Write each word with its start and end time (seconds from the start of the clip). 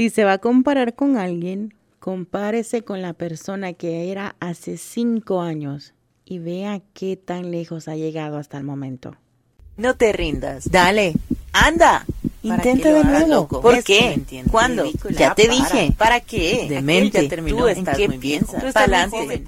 Si 0.00 0.08
se 0.08 0.24
va 0.24 0.32
a 0.32 0.38
comparar 0.38 0.94
con 0.94 1.18
alguien, 1.18 1.74
compárese 1.98 2.80
con 2.80 3.02
la 3.02 3.12
persona 3.12 3.74
que 3.74 4.10
era 4.10 4.34
hace 4.40 4.78
cinco 4.78 5.42
años 5.42 5.92
y 6.24 6.38
vea 6.38 6.80
qué 6.94 7.18
tan 7.18 7.50
lejos 7.50 7.86
ha 7.86 7.96
llegado 7.96 8.38
hasta 8.38 8.56
el 8.56 8.64
momento. 8.64 9.14
No 9.76 9.96
te 9.96 10.14
rindas. 10.14 10.70
Dale. 10.70 11.12
Anda. 11.52 12.06
Intenta 12.42 12.94
de 12.94 13.04
nuevo. 13.04 13.46
¿Por 13.46 13.84
qué? 13.84 14.18
¿Cuándo? 14.50 14.90
Ya 15.10 15.34
te 15.34 15.48
dije. 15.48 15.92
¿Para 15.98 16.20
qué? 16.20 16.64
Demente. 16.66 17.28
Tú 17.28 17.68
estás 17.68 17.98
qué 17.98 18.08
muy 18.08 18.16
piensas? 18.16 18.72
Pa'lante. 18.72 19.44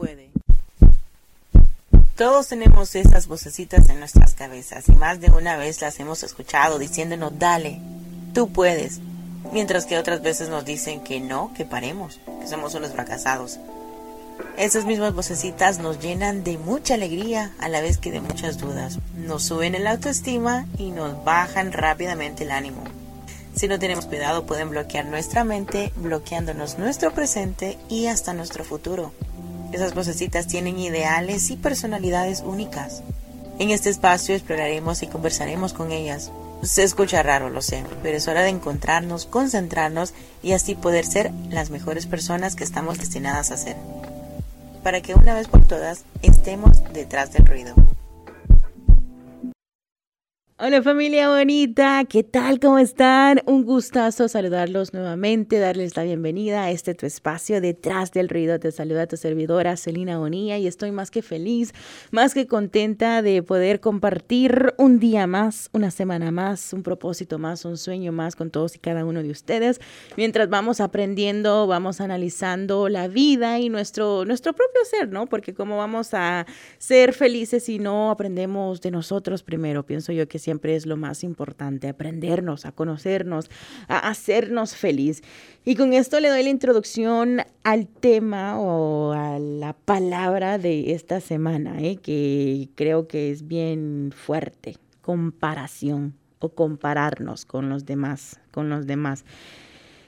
Todos 2.15 2.49
tenemos 2.49 2.95
esas 2.95 3.27
vocecitas 3.27 3.89
en 3.89 4.01
nuestras 4.01 4.35
cabezas 4.35 4.87
y 4.91 4.93
más 4.93 5.19
de 5.19 5.31
una 5.31 5.57
vez 5.57 5.81
las 5.81 5.99
hemos 5.99 6.23
escuchado 6.23 6.79
diciéndonos, 6.79 7.39
dale, 7.39 7.81
tú 8.35 8.53
puedes. 8.53 9.01
Mientras 9.51 9.87
que 9.87 9.99
otras 9.99 10.23
veces 10.23 10.49
nos 10.49 10.65
dicen 10.65 11.01
que 11.01 11.21
no, 11.21 11.53
que 11.55 11.65
paremos, 11.65 12.21
que 12.41 12.47
somos 12.47 12.75
unos 12.75 12.93
fracasados. 12.93 13.59
Esas 14.57 14.85
mismas 14.85 15.15
vocecitas 15.15 15.79
nos 15.79 16.01
llenan 16.01 16.45
de 16.45 16.59
mucha 16.59 16.95
alegría 16.95 17.53
a 17.59 17.69
la 17.69 17.81
vez 17.81 17.99
que 17.99 18.13
de 18.13 18.21
muchas 18.21 18.59
dudas. 18.59 18.99
Nos 19.17 19.45
suben 19.45 19.75
el 19.75 19.87
autoestima 19.87 20.67
y 20.79 20.91
nos 20.91 21.25
bajan 21.25 21.73
rápidamente 21.73 22.45
el 22.45 22.51
ánimo. 22.51 22.83
Si 23.55 23.69
no 23.69 23.79
tenemos 23.79 24.07
cuidado 24.07 24.47
pueden 24.47 24.71
bloquear 24.71 25.05
nuestra 25.07 25.45
mente, 25.45 25.93
bloqueándonos 25.97 26.79
nuestro 26.79 27.13
presente 27.13 27.79
y 27.89 28.07
hasta 28.07 28.35
nuestro 28.35 28.65
futuro. 28.65 29.13
Esas 29.73 29.95
vocecitas 29.95 30.47
tienen 30.47 30.79
ideales 30.79 31.51
y 31.51 31.57
personalidades 31.57 32.41
únicas. 32.41 33.03
En 33.59 33.71
este 33.71 33.91
espacio 33.91 34.35
exploraremos 34.35 35.03
y 35.03 35.07
conversaremos 35.07 35.73
con 35.73 35.93
ellas. 35.93 36.31
Se 36.63 36.85
escucha 36.85 37.23
raro, 37.23 37.51
lo 37.51 37.61
sé, 37.61 37.85
pero 38.03 38.17
es 38.17 38.29
hora 38.29 38.43
de 38.43 38.49
encontrarnos, 38.49 39.27
concentrarnos 39.27 40.15
y 40.43 40.53
así 40.53 40.75
poder 40.75 41.05
ser 41.05 41.33
las 41.51 41.71
mejores 41.71 42.07
personas 42.07 42.55
que 42.55 42.65
estamos 42.65 42.99
destinadas 42.99 43.51
a 43.51 43.57
ser 43.57 43.77
para 44.83 45.01
que 45.01 45.15
una 45.15 45.35
vez 45.35 45.49
por 45.49 45.65
todas 45.65 46.05
estemos 46.23 46.83
detrás 46.93 47.33
del 47.33 47.47
ruido. 47.47 47.75
Hola 50.65 50.81
familia 50.81 51.29
bonita, 51.29 52.05
¿qué 52.09 52.23
tal? 52.23 52.61
¿Cómo 52.61 52.79
están? 52.79 53.41
Un 53.47 53.65
gustazo 53.65 54.29
saludarlos 54.29 54.95
nuevamente, 54.95 55.59
darles 55.59 55.97
la 55.97 56.05
bienvenida 56.05 56.63
a 56.63 56.71
este 56.71 56.95
tu 56.95 57.05
espacio 57.05 57.61
detrás 57.61 58.13
del 58.13 58.29
ruido. 58.29 58.61
Te 58.61 58.71
saluda 58.71 59.09
tu 59.09 59.17
servidora 59.17 59.77
Celina 59.77 60.19
Bonilla 60.19 60.59
y 60.59 60.69
estoy 60.69 60.93
más 60.93 61.11
que 61.11 61.21
feliz, 61.21 61.73
más 62.13 62.33
que 62.33 62.47
contenta 62.47 63.23
de 63.23 63.43
poder 63.43 63.81
compartir 63.81 64.73
un 64.79 65.01
día 65.01 65.27
más, 65.27 65.69
una 65.73 65.91
semana 65.91 66.31
más, 66.31 66.73
un 66.73 66.85
propósito 66.85 67.41
más, 67.41 67.65
un 67.65 67.77
sueño 67.77 68.13
más 68.13 68.37
con 68.37 68.53
todos 68.53 68.77
y 68.77 68.79
cada 68.79 69.05
uno 69.05 69.21
de 69.25 69.31
ustedes. 69.33 69.81
Mientras 70.17 70.49
vamos 70.49 70.81
aprendiendo, 70.81 71.67
vamos 71.67 72.01
analizando 72.01 72.89
la 72.89 73.09
vida 73.09 73.59
y 73.59 73.69
nuestro, 73.69 74.25
nuestro 74.25 74.53
propio 74.53 74.85
ser, 74.85 75.09
¿no? 75.09 75.27
Porque 75.27 75.55
cómo 75.55 75.77
vamos 75.77 76.15
a 76.15 76.47
ser 76.79 77.15
felices 77.15 77.65
si 77.65 77.81
no 77.81 78.13
aprendemos 78.13 78.81
de 78.81 78.93
nosotros 78.93 79.43
primero, 79.43 79.85
pienso 79.85 80.13
yo 80.13 80.29
que 80.29 80.39
siempre 80.39 80.52
siempre 80.53 80.77
es 80.77 80.85
lo 80.85 80.99
más 80.99 81.25
importante, 81.25 81.89
aprendernos, 81.89 82.67
a 82.67 82.73
conocernos, 82.73 83.51
a 83.89 84.11
hacernos 84.11 84.77
feliz. 84.77 85.23
Y 85.65 85.77
con 85.77 85.95
esto 85.95 86.21
le 86.21 86.29
doy 86.29 86.43
la 86.43 86.51
introducción 86.51 87.41
al 87.65 87.87
tema 87.87 88.61
o 88.61 89.13
a 89.13 89.39
la 89.39 89.73
palabra 89.73 90.59
de 90.59 90.93
esta 90.93 91.21
semana, 91.21 91.81
¿eh? 91.81 91.97
que 91.97 92.69
creo 92.75 93.09
que 93.09 93.31
es 93.31 93.49
bien 93.49 94.13
fuerte, 94.15 94.77
comparación 95.01 96.13
o 96.39 96.51
compararnos 96.51 97.47
con 97.47 97.71
los 97.71 97.87
demás, 97.87 98.39
con 98.51 98.69
los 98.69 98.87
demás. 98.87 99.25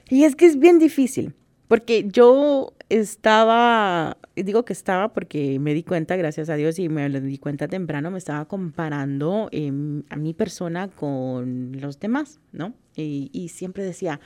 Y 0.09 0.25
es 0.25 0.35
que 0.35 0.45
es 0.45 0.59
bien 0.59 0.77
difícil, 0.77 1.33
porque 1.67 2.05
yo 2.07 2.73
estaba, 2.89 4.17
digo 4.35 4.65
que 4.65 4.73
estaba 4.73 5.13
porque 5.13 5.59
me 5.59 5.73
di 5.73 5.83
cuenta, 5.83 6.15
gracias 6.15 6.49
a 6.49 6.55
Dios, 6.55 6.79
y 6.79 6.89
me 6.89 7.09
di 7.09 7.37
cuenta 7.37 7.67
temprano, 7.67 8.11
me 8.11 8.17
estaba 8.17 8.45
comparando 8.45 9.49
em, 9.51 10.03
a 10.09 10.15
mi 10.15 10.33
persona 10.33 10.89
con 10.89 11.71
los 11.79 11.99
demás, 11.99 12.39
¿no? 12.51 12.73
Y, 12.95 13.29
y 13.33 13.49
siempre 13.49 13.83
decía, 13.83 14.19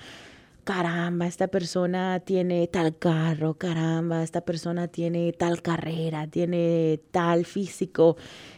caramba, 0.69 1.25
esta 1.25 1.48
persona 1.48 2.19
tiene 2.19 2.68
tal 2.68 2.96
carro, 2.96 3.56
caramba, 3.56 4.22
esta 4.22 4.42
persona 4.42 4.88
tiene 4.88 5.34
tal 5.34 5.64
carrera, 5.64 6.28
tiene 6.28 7.00
tal 7.09 7.46
físico, 7.46 8.18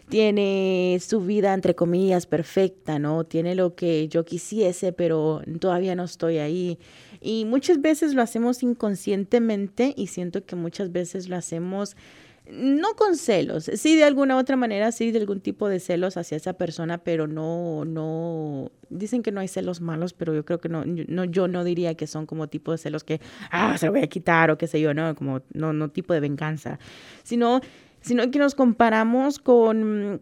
tiene 0.10 0.98
su 1.00 1.22
vida, 1.22 1.54
entre 1.54 1.74
comillas, 1.74 2.26
perfecta, 2.26 3.00
¿no? 3.00 3.24
Tiene 3.24 3.56
lo 3.56 3.76
que 3.76 4.10
yo 4.10 4.26
quisiese, 4.26 4.92
pero 4.92 5.42
todavía 5.62 5.96
no 5.96 6.04
estoy 6.04 6.40
ahí. 6.40 6.80
Y 7.22 7.46
muchas 7.46 7.82
veces 7.82 8.14
lo 8.14 8.22
hacemos 8.22 8.64
inconscientemente 8.64 9.94
y 9.96 10.08
siento 10.08 10.46
que 10.46 10.56
muchas 10.56 10.92
veces 10.92 11.30
lo 11.30 11.38
hacemos 11.38 11.96
no 12.50 12.96
con 12.96 13.16
celos, 13.16 13.66
sí 13.76 13.96
de 13.96 14.04
alguna 14.04 14.36
otra 14.36 14.56
manera, 14.56 14.92
sí 14.92 15.12
de 15.12 15.20
algún 15.20 15.42
tipo 15.42 15.70
de 15.70 15.80
celos 15.80 16.18
hacia 16.18 16.36
esa 16.36 16.54
persona, 16.54 16.98
pero 16.98 17.28
no, 17.28 17.86
no, 17.86 18.72
dicen 18.90 19.22
que 19.22 19.32
no 19.32 19.40
hay 19.40 19.48
celos 19.48 19.80
malos, 19.80 20.14
pero 20.14 20.34
yo 20.34 20.44
creo 20.44 20.60
que 20.60 20.68
no, 20.68 20.84
no 20.86 21.24
yo 21.26 21.48
no 21.48 21.64
diría 21.64 21.96
que 21.96 22.08
son 22.08 22.26
como 22.26 22.48
tipo 22.48 22.72
de 22.72 22.78
celos 22.78 23.04
que, 23.04 23.22
ah, 23.52 23.78
se 23.78 23.86
lo 23.86 23.94
voy 23.94 24.02
a 24.02 24.08
quitar 24.08 24.52
o 24.52 24.58
qué 24.58 24.68
sé 24.68 24.82
yo, 24.82 24.94
no, 24.94 25.16
como, 25.16 25.42
no, 25.54 25.72
no 25.72 25.90
tipo 25.90 26.14
de 26.14 26.20
venganza, 26.20 26.80
sino, 27.24 27.62
sino 28.02 28.30
que 28.32 28.40
nos 28.40 28.56
comparamos 28.56 29.40
con 29.40 30.22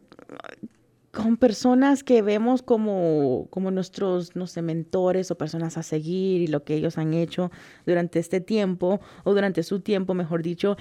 con 1.22 1.38
personas 1.38 2.04
que 2.04 2.22
vemos 2.22 2.62
como, 2.62 3.48
como 3.50 3.72
nuestros, 3.72 4.36
no 4.36 4.48
sé, 4.48 4.62
mentores 4.62 5.32
o 5.32 5.38
personas 5.38 5.78
a 5.78 5.84
seguir 5.84 6.42
y 6.42 6.48
lo 6.48 6.64
que 6.64 6.76
ellos 6.76 6.98
han 6.98 7.14
hecho 7.14 7.52
durante 7.86 8.20
este 8.20 8.40
tiempo 8.40 9.02
o 9.24 9.34
durante 9.34 9.64
su 9.64 9.82
tiempo, 9.82 10.14
mejor 10.14 10.44
dicho, 10.44 10.78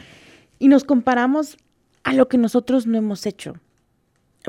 y 0.59 0.69
nos 0.69 0.85
comparamos 0.85 1.57
a 2.05 2.13
lo 2.13 2.29
que 2.29 2.39
nosotros 2.39 2.87
no 2.87 2.97
hemos 2.97 3.27
hecho 3.27 3.55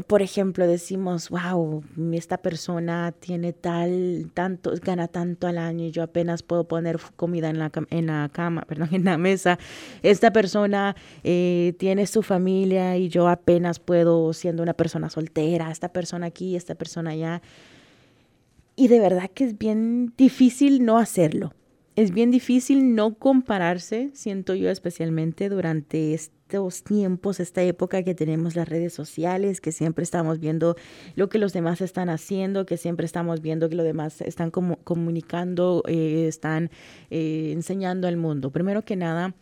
por 0.08 0.22
ejemplo, 0.22 0.68
decimos, 0.68 1.30
wow, 1.30 1.84
esta 2.14 2.38
persona 2.38 3.14
tiene 3.20 3.54
tal, 3.54 4.32
tanto, 4.34 4.72
gana 4.84 5.08
tanto 5.08 5.48
al 5.48 5.58
año 5.58 5.86
y 5.86 5.92
yo 5.92 6.04
apenas 6.04 6.44
puedo 6.44 6.66
poner 6.66 7.00
comida 7.16 7.50
en 7.50 7.60
la, 7.60 7.72
en 7.90 8.08
la 8.08 8.30
cama, 8.32 8.62
perdón, 8.68 8.90
en 8.92 9.06
la 9.06 9.18
mesa. 9.18 9.58
Esta 10.04 10.32
persona 10.32 10.96
eh, 11.24 11.74
tiene 11.78 12.08
su 12.08 12.24
familia 12.24 12.98
y 12.98 13.10
yo 13.10 13.28
apenas 13.28 13.80
puedo, 13.80 14.34
siendo 14.34 14.64
una 14.64 14.74
persona 14.74 15.10
soltera, 15.10 15.72
esta 15.72 15.90
persona 15.90 16.28
aquí, 16.28 16.56
esta 16.56 16.76
persona 16.76 17.12
allá. 17.12 17.42
Y 18.76 18.88
de 18.88 19.00
verdad 19.00 19.30
que 19.34 19.44
es 19.46 19.58
bien 19.58 20.14
difícil 20.18 20.86
no 20.86 20.98
hacerlo. 20.98 21.54
Es 22.00 22.12
bien 22.12 22.32
difícil 22.32 22.96
no 22.96 23.16
compararse, 23.16 24.10
siento 24.14 24.56
yo 24.56 24.70
especialmente 24.70 25.50
durante 25.50 26.14
estos 26.14 26.82
tiempos, 26.86 27.42
esta 27.42 27.62
época 27.62 28.04
que 28.04 28.16
tenemos 28.16 28.56
las 28.56 28.70
redes 28.70 28.94
sociales, 28.94 29.60
que 29.60 29.74
siempre 29.74 30.04
estamos 30.04 30.40
viendo 30.40 30.78
lo 31.16 31.28
que 31.28 31.40
los 31.40 31.52
demás 31.52 31.82
están 31.82 32.08
haciendo, 32.08 32.66
que 32.66 32.78
siempre 32.78 33.06
estamos 33.06 33.42
viendo 33.42 33.68
que 33.68 33.76
los 33.76 33.86
demás 33.86 34.22
están 34.22 34.50
como 34.50 34.78
comunicando, 34.78 35.84
eh, 35.90 36.26
están 36.30 36.72
eh, 37.10 37.52
enseñando 37.52 38.08
al 38.08 38.16
mundo. 38.16 38.50
Primero 38.50 38.86
que 38.86 38.96
nada, 38.96 39.36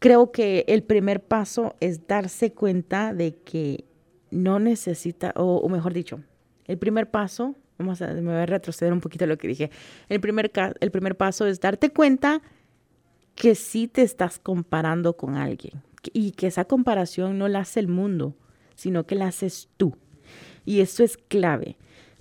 creo 0.00 0.32
que 0.32 0.64
el 0.66 0.82
primer 0.82 1.22
paso 1.22 1.76
es 1.78 2.08
darse 2.08 2.52
cuenta 2.54 3.14
de 3.14 3.36
que 3.36 3.84
no 4.32 4.58
necesita, 4.58 5.32
o, 5.36 5.68
mejor 5.68 5.92
dicho, 5.92 6.24
el 6.64 6.78
primer 6.78 7.12
paso, 7.12 7.54
vamos 7.82 8.00
a, 8.00 8.12
me 8.14 8.32
a 8.32 8.46
retroceder 8.46 8.92
un 8.92 9.00
poquito 9.00 9.24
a 9.24 9.28
lo 9.28 9.36
que 9.36 9.48
dije, 9.48 9.70
el 10.08 10.20
primer, 10.20 10.50
el 10.80 10.90
primer 10.90 11.16
paso 11.16 11.46
es 11.46 11.60
darte 11.60 11.90
cuenta 11.90 12.40
que 13.34 13.54
sí 13.54 13.88
te 13.88 14.02
estás 14.02 14.38
comparando 14.38 15.16
con 15.16 15.36
alguien, 15.36 15.82
y 16.12 16.32
que 16.32 16.46
esa 16.46 16.64
comparación 16.64 17.38
no 17.38 17.48
la 17.48 17.60
hace 17.60 17.80
el 17.80 17.88
mundo, 17.88 18.34
sino 18.74 19.04
que 19.04 19.14
la 19.14 19.28
haces 19.28 19.68
tú. 19.76 19.96
Y 20.64 20.80
eso 20.80 21.02
es 21.02 21.16
clave, 21.16 21.76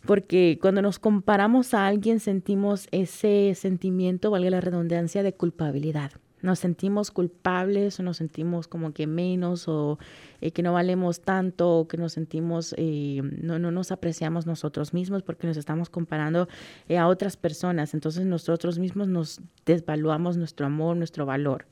porque 0.05 0.57
cuando 0.61 0.81
nos 0.81 0.99
comparamos 0.99 1.73
a 1.73 1.87
alguien 1.87 2.19
sentimos 2.19 2.87
ese 2.91 3.53
sentimiento, 3.55 4.31
valga 4.31 4.49
la 4.49 4.61
redundancia, 4.61 5.23
de 5.23 5.33
culpabilidad. 5.33 6.11
Nos 6.41 6.59
sentimos 6.59 7.11
culpables 7.11 7.99
o 7.99 8.03
nos 8.03 8.17
sentimos 8.17 8.67
como 8.67 8.93
que 8.93 9.05
menos 9.05 9.67
o 9.67 9.99
eh, 10.41 10.51
que 10.51 10.63
no 10.63 10.73
valemos 10.73 11.21
tanto 11.21 11.69
o 11.69 11.87
que 11.87 11.97
nos 11.97 12.13
sentimos, 12.13 12.73
eh, 12.77 13.21
no, 13.41 13.59
no 13.59 13.71
nos 13.71 13.91
apreciamos 13.91 14.47
nosotros 14.47 14.93
mismos 14.93 15.21
porque 15.21 15.47
nos 15.47 15.57
estamos 15.57 15.89
comparando 15.89 16.47
eh, 16.89 16.97
a 16.97 17.07
otras 17.07 17.37
personas. 17.37 17.93
Entonces 17.93 18.25
nosotros 18.25 18.79
mismos 18.79 19.07
nos 19.07 19.41
desvaluamos 19.65 20.37
nuestro 20.37 20.65
amor, 20.65 20.97
nuestro 20.97 21.25
valor. 21.25 21.65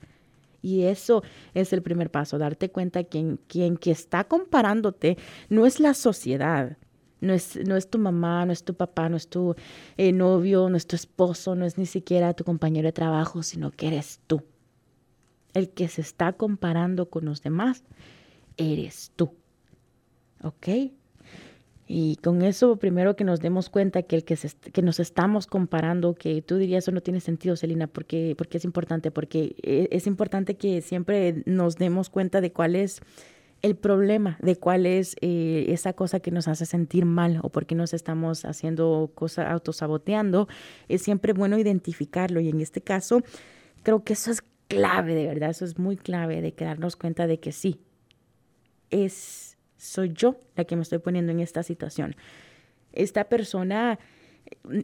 Y 0.61 0.83
eso 0.83 1.23
es 1.53 1.73
el 1.73 1.81
primer 1.81 2.11
paso, 2.11 2.37
darte 2.37 2.69
cuenta 2.69 3.05
que 3.05 3.37
quien, 3.47 3.77
que 3.77 3.91
está 3.91 4.25
comparándote 4.25 5.17
no 5.47 5.65
es 5.65 5.79
la 5.79 5.93
sociedad, 5.93 6.77
no 7.21 7.33
es, 7.33 7.57
no 7.65 7.77
es 7.77 7.89
tu 7.89 7.97
mamá, 7.97 8.45
no 8.45 8.51
es 8.51 8.63
tu 8.63 8.73
papá, 8.73 9.07
no 9.07 9.15
es 9.15 9.29
tu 9.29 9.55
novio, 9.97 10.69
no 10.69 10.75
es 10.75 10.85
tu 10.85 10.97
esposo, 10.97 11.55
no 11.55 11.65
es 11.65 11.77
ni 11.77 11.85
siquiera 11.85 12.33
tu 12.33 12.43
compañero 12.43 12.87
de 12.87 12.93
trabajo, 12.93 13.41
sino 13.41 13.71
que 13.71 13.87
eres 13.87 14.19
tú. 14.27 14.43
El 15.53 15.69
que 15.69 15.87
se 15.87 16.01
está 16.01 16.33
comparando 16.33 17.09
con 17.09 17.25
los 17.25 17.41
demás, 17.41 17.83
eres 18.57 19.11
tú. 19.15 19.33
¿Ok? 20.43 20.67
Y 21.91 22.17
con 22.17 22.43
eso, 22.43 22.75
primero 22.75 23.15
que 23.15 23.23
nos 23.23 23.39
demos 23.39 23.69
cuenta 23.71 24.03
que 24.03 24.17
el 24.17 24.23
que, 24.23 24.37
que 24.71 24.81
nos 24.83 24.99
estamos 24.99 25.47
comparando, 25.47 26.13
que 26.13 26.43
tú 26.43 26.57
dirías 26.57 26.83
eso 26.83 26.91
no 26.91 27.01
tiene 27.01 27.19
sentido, 27.19 27.55
Celina, 27.55 27.87
porque, 27.87 28.35
porque 28.37 28.59
es 28.59 28.63
importante, 28.63 29.09
porque 29.09 29.55
e, 29.63 29.87
es 29.91 30.05
importante 30.05 30.55
que 30.55 30.81
siempre 30.81 31.41
nos 31.47 31.77
demos 31.77 32.11
cuenta 32.11 32.41
de 32.41 32.51
cuál 32.51 32.75
es 32.75 33.01
el 33.63 33.75
problema, 33.75 34.37
de 34.39 34.55
cuál 34.55 34.85
es 34.85 35.15
eh, 35.21 35.65
esa 35.69 35.93
cosa 35.93 36.19
que 36.19 36.29
nos 36.29 36.47
hace 36.47 36.67
sentir 36.67 37.05
mal 37.05 37.39
o 37.41 37.49
por 37.49 37.65
qué 37.65 37.73
nos 37.73 37.95
estamos 37.95 38.45
haciendo 38.45 39.11
cosas, 39.15 39.47
autosaboteando. 39.49 40.47
Es 40.89 41.01
siempre 41.01 41.33
bueno 41.33 41.57
identificarlo 41.57 42.39
y 42.39 42.49
en 42.49 42.61
este 42.61 42.81
caso 42.81 43.23
creo 43.81 44.03
que 44.03 44.13
eso 44.13 44.29
es 44.29 44.43
clave, 44.69 45.15
de 45.15 45.27
verdad, 45.27 45.49
eso 45.49 45.65
es 45.65 45.77
muy 45.77 45.97
clave 45.97 46.41
de 46.41 46.53
darnos 46.57 46.95
cuenta 46.95 47.27
de 47.27 47.39
que 47.41 47.51
sí, 47.51 47.81
es 48.91 49.57
soy 49.77 50.13
yo 50.13 50.39
la 50.55 50.65
que 50.65 50.75
me 50.75 50.83
estoy 50.83 50.99
poniendo 50.99 51.31
en 51.31 51.39
esta 51.39 51.63
situación. 51.63 52.15
Esta 52.91 53.25
persona, 53.25 53.97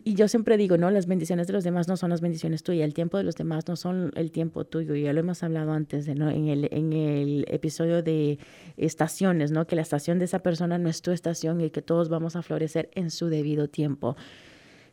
y 0.04 0.16
yo 0.16 0.28
siempre 0.28 0.58
digo, 0.58 0.78
no, 0.78 0.90
las 0.90 1.06
bendiciones 1.06 1.48
de 1.48 1.54
los 1.54 1.64
demás 1.64 1.88
no 1.88 1.98
son 1.98 2.10
las 2.10 2.22
bendiciones 2.22 2.64
tuyas, 2.64 2.86
el 2.86 2.94
tiempo 2.94 3.18
de 3.18 3.24
los 3.24 3.36
demás 3.36 3.68
no 3.68 3.76
son 3.76 4.12
el 4.16 4.32
tiempo 4.32 4.66
tuyo, 4.66 4.96
ya 4.96 5.12
lo 5.12 5.20
hemos 5.20 5.44
hablado 5.44 5.74
antes 5.74 6.08
¿no? 6.08 6.30
en, 6.30 6.48
el, 6.48 6.70
en 6.72 6.94
el 6.94 7.46
episodio 7.50 8.02
de 8.02 8.40
estaciones, 8.78 9.52
¿no? 9.52 9.68
que 9.68 9.76
la 9.76 9.82
estación 9.82 10.18
de 10.18 10.26
esa 10.26 10.40
persona 10.40 10.78
no 10.78 10.90
es 10.90 11.02
tu 11.02 11.12
estación 11.12 11.62
y 11.62 11.70
que 11.72 11.82
todos 11.82 12.10
vamos 12.10 12.36
a 12.36 12.42
florecer 12.42 12.90
en 12.94 13.12
su 13.12 13.28
debido 13.28 13.68
tiempo. 13.68 14.16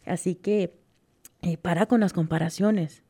Así 0.05 0.35
que 0.35 0.75
eh, 1.43 1.57
para 1.59 1.87
con 1.87 2.01
las 2.01 2.13
comparaciones 2.13 3.05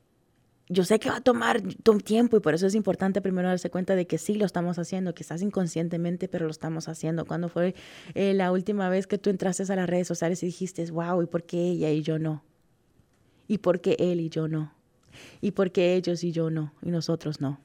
yo 0.73 0.85
sé 0.85 0.99
que 0.99 1.09
va 1.09 1.17
a 1.17 1.21
tomar 1.21 1.63
tiempo 2.05 2.37
y 2.37 2.41
por 2.41 2.55
eso 2.55 2.67
es 2.67 2.75
importante 2.75 3.21
primero 3.21 3.49
darse 3.49 3.71
cuenta 3.71 3.95
de 3.95 4.07
que 4.07 4.19
sí 4.19 4.35
lo 4.35 4.47
estamos 4.47 4.79
haciendo, 4.79 5.15
quizás 5.15 5.43
inconscientemente, 5.43 6.29
pero 6.29 6.47
lo 6.47 6.51
estamos 6.51 6.89
haciendo. 6.89 7.25
¿Cuándo 7.25 7.49
fue 7.49 7.75
eh, 8.15 8.35
la 8.35 8.51
última 8.53 8.89
vez 8.89 9.07
que 9.07 9.19
tú 9.19 9.31
entraste 9.31 9.71
a 9.71 9.77
las 9.77 9.89
redes 9.89 10.09
sociales 10.09 10.43
y 10.43 10.47
dijiste, 10.47 10.85
wow, 10.91 11.23
¿y 11.23 11.27
por 11.27 11.45
qué 11.45 11.59
ella 11.59 11.91
y 11.91 12.03
yo 12.03 12.19
no? 12.19 12.43
¿Y 13.49 13.59
por 13.59 13.81
qué 13.81 13.97
él 13.99 14.21
y 14.21 14.29
yo 14.29 14.49
no? 14.49 14.73
¿Y 15.41 15.53
por 15.53 15.73
qué 15.73 15.95
ellos 15.95 16.25
y 16.25 16.33
yo 16.33 16.51
no? 16.51 16.73
Y 16.83 16.91
nosotros 16.91 17.41
no. 17.41 17.61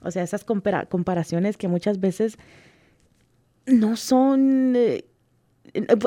O 0.00 0.10
sea, 0.10 0.22
esas 0.22 0.44
comparaciones 0.44 1.56
que 1.56 1.68
muchas 1.68 1.98
veces 1.98 2.38
no 3.66 3.96
son, 3.96 4.74
eh, 4.76 5.04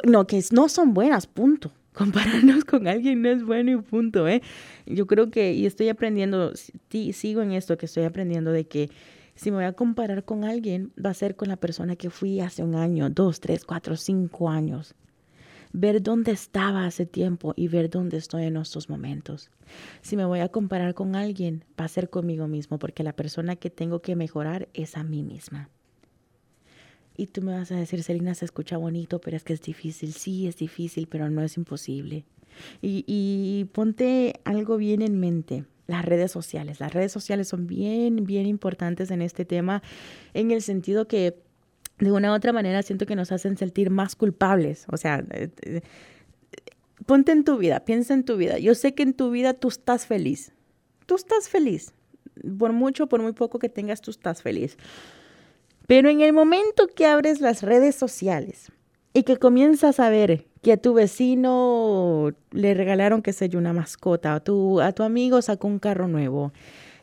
no, 0.05 0.25
que 0.27 0.43
no 0.51 0.69
son 0.69 0.93
buenas, 0.93 1.27
punto 1.27 1.71
compararnos 1.97 2.63
con 2.63 2.87
alguien 2.87 3.23
no 3.23 3.29
es 3.29 3.43
bueno 3.43 3.71
y 3.71 3.77
punto, 3.77 4.27
¿eh? 4.27 4.41
Yo 4.85 5.07
creo 5.07 5.31
que, 5.31 5.53
y 5.53 5.65
estoy 5.65 5.89
aprendiendo, 5.89 6.53
sigo 7.11 7.41
en 7.41 7.53
esto 7.53 7.77
que 7.77 7.87
estoy 7.87 8.03
aprendiendo 8.03 8.51
de 8.51 8.67
que 8.67 8.91
si 9.35 9.49
me 9.49 9.57
voy 9.57 9.65
a 9.65 9.73
comparar 9.73 10.23
con 10.23 10.43
alguien, 10.43 10.91
va 11.03 11.09
a 11.09 11.15
ser 11.15 11.35
con 11.35 11.47
la 11.47 11.57
persona 11.57 11.95
que 11.95 12.09
fui 12.09 12.39
hace 12.39 12.63
un 12.63 12.75
año, 12.75 13.09
dos, 13.09 13.39
tres, 13.39 13.65
cuatro, 13.65 13.95
cinco 13.95 14.49
años. 14.49 14.95
Ver 15.73 16.01
dónde 16.01 16.31
estaba 16.31 16.85
hace 16.85 17.05
tiempo 17.05 17.53
y 17.55 17.67
ver 17.67 17.89
dónde 17.89 18.17
estoy 18.17 18.43
en 18.45 18.57
estos 18.57 18.89
momentos. 18.89 19.51
Si 20.01 20.15
me 20.15 20.25
voy 20.25 20.39
a 20.39 20.49
comparar 20.49 20.93
con 20.93 21.15
alguien, 21.15 21.65
va 21.79 21.85
a 21.85 21.89
ser 21.89 22.09
conmigo 22.09 22.47
mismo, 22.47 22.79
porque 22.79 23.03
la 23.03 23.13
persona 23.13 23.55
que 23.55 23.69
tengo 23.69 24.01
que 24.01 24.15
mejorar 24.15 24.69
es 24.73 24.97
a 24.97 25.03
mí 25.03 25.23
misma. 25.23 25.69
Y 27.17 27.27
tú 27.27 27.41
me 27.41 27.53
vas 27.53 27.71
a 27.71 27.75
decir, 27.75 28.03
Selina, 28.03 28.35
se 28.35 28.45
escucha 28.45 28.77
bonito, 28.77 29.19
pero 29.19 29.35
es 29.35 29.43
que 29.43 29.53
es 29.53 29.61
difícil. 29.61 30.13
Sí, 30.13 30.47
es 30.47 30.55
difícil, 30.57 31.07
pero 31.07 31.29
no 31.31 31.41
es 31.41 31.57
imposible. 31.57 32.25
Y, 32.81 33.67
ponte 33.73 34.39
algo 34.43 34.77
bien 34.77 35.01
en 35.01 35.19
mente 35.19 35.65
las 35.87 36.05
redes 36.05 36.31
sociales. 36.31 36.79
Las 36.79 36.93
redes 36.93 37.11
sociales 37.11 37.47
son 37.47 37.65
bien, 37.65 38.25
bien 38.25 38.45
importantes 38.45 39.09
en 39.09 39.21
este 39.21 39.45
tema, 39.45 39.81
en 40.33 40.51
el 40.51 40.61
sentido 40.61 41.07
que 41.07 41.39
de 41.99 42.11
una 42.11 42.31
u 42.31 42.35
otra 42.35 42.53
manera 42.53 42.83
siento 42.83 43.05
que 43.05 43.15
nos 43.15 43.31
hacen 43.31 43.57
sentir 43.57 43.89
más 43.89 44.15
culpables. 44.15 44.85
O 44.91 44.97
sea, 44.97 45.23
eh, 45.31 45.49
eh, 45.61 45.81
ponte 47.05 47.31
en 47.31 47.43
tu 47.43 47.57
vida, 47.57 47.79
piensa 47.85 48.13
en 48.13 48.25
tu 48.25 48.37
vida. 48.37 48.59
Yo 48.59 48.75
sé 48.75 48.93
que 48.93 49.03
en 49.03 49.13
tu 49.13 49.31
vida 49.31 49.53
tú 49.53 49.69
estás 49.69 50.05
feliz. 50.05 50.51
Tú 51.05 51.15
estás 51.15 51.49
feliz. 51.49 51.93
Por 52.59 52.73
mucho, 52.73 53.07
por 53.07 53.21
muy 53.21 53.33
poco 53.33 53.57
que 53.57 53.69
tengas, 53.69 54.01
tú 54.01 54.11
estás 54.11 54.41
feliz. 54.43 54.77
Pero 55.87 56.09
en 56.09 56.19
el 56.19 56.33
momento 56.33 56.87
que 56.87 57.05
abres 57.05 57.39
las 57.39 57.63
redes 57.63 57.95
sociales 57.95 58.71
y 59.13 59.23
que 59.23 59.37
comienzas 59.37 60.01
a 60.01 60.09
ver 60.09 60.45
que 60.61 60.73
a 60.73 60.77
tu 60.77 60.93
vecino 60.93 62.31
le 62.51 62.73
regalaron, 62.73 63.21
qué 63.21 63.31
sé 63.31 63.47
yo, 63.47 63.57
una 63.57 63.71
mascota, 63.71 64.35
a 64.35 64.39
tu, 64.41 64.81
a 64.81 64.91
tu 64.91 65.03
amigo 65.03 65.41
sacó 65.41 65.67
un 65.67 65.79
carro 65.79 66.09
nuevo, 66.09 66.51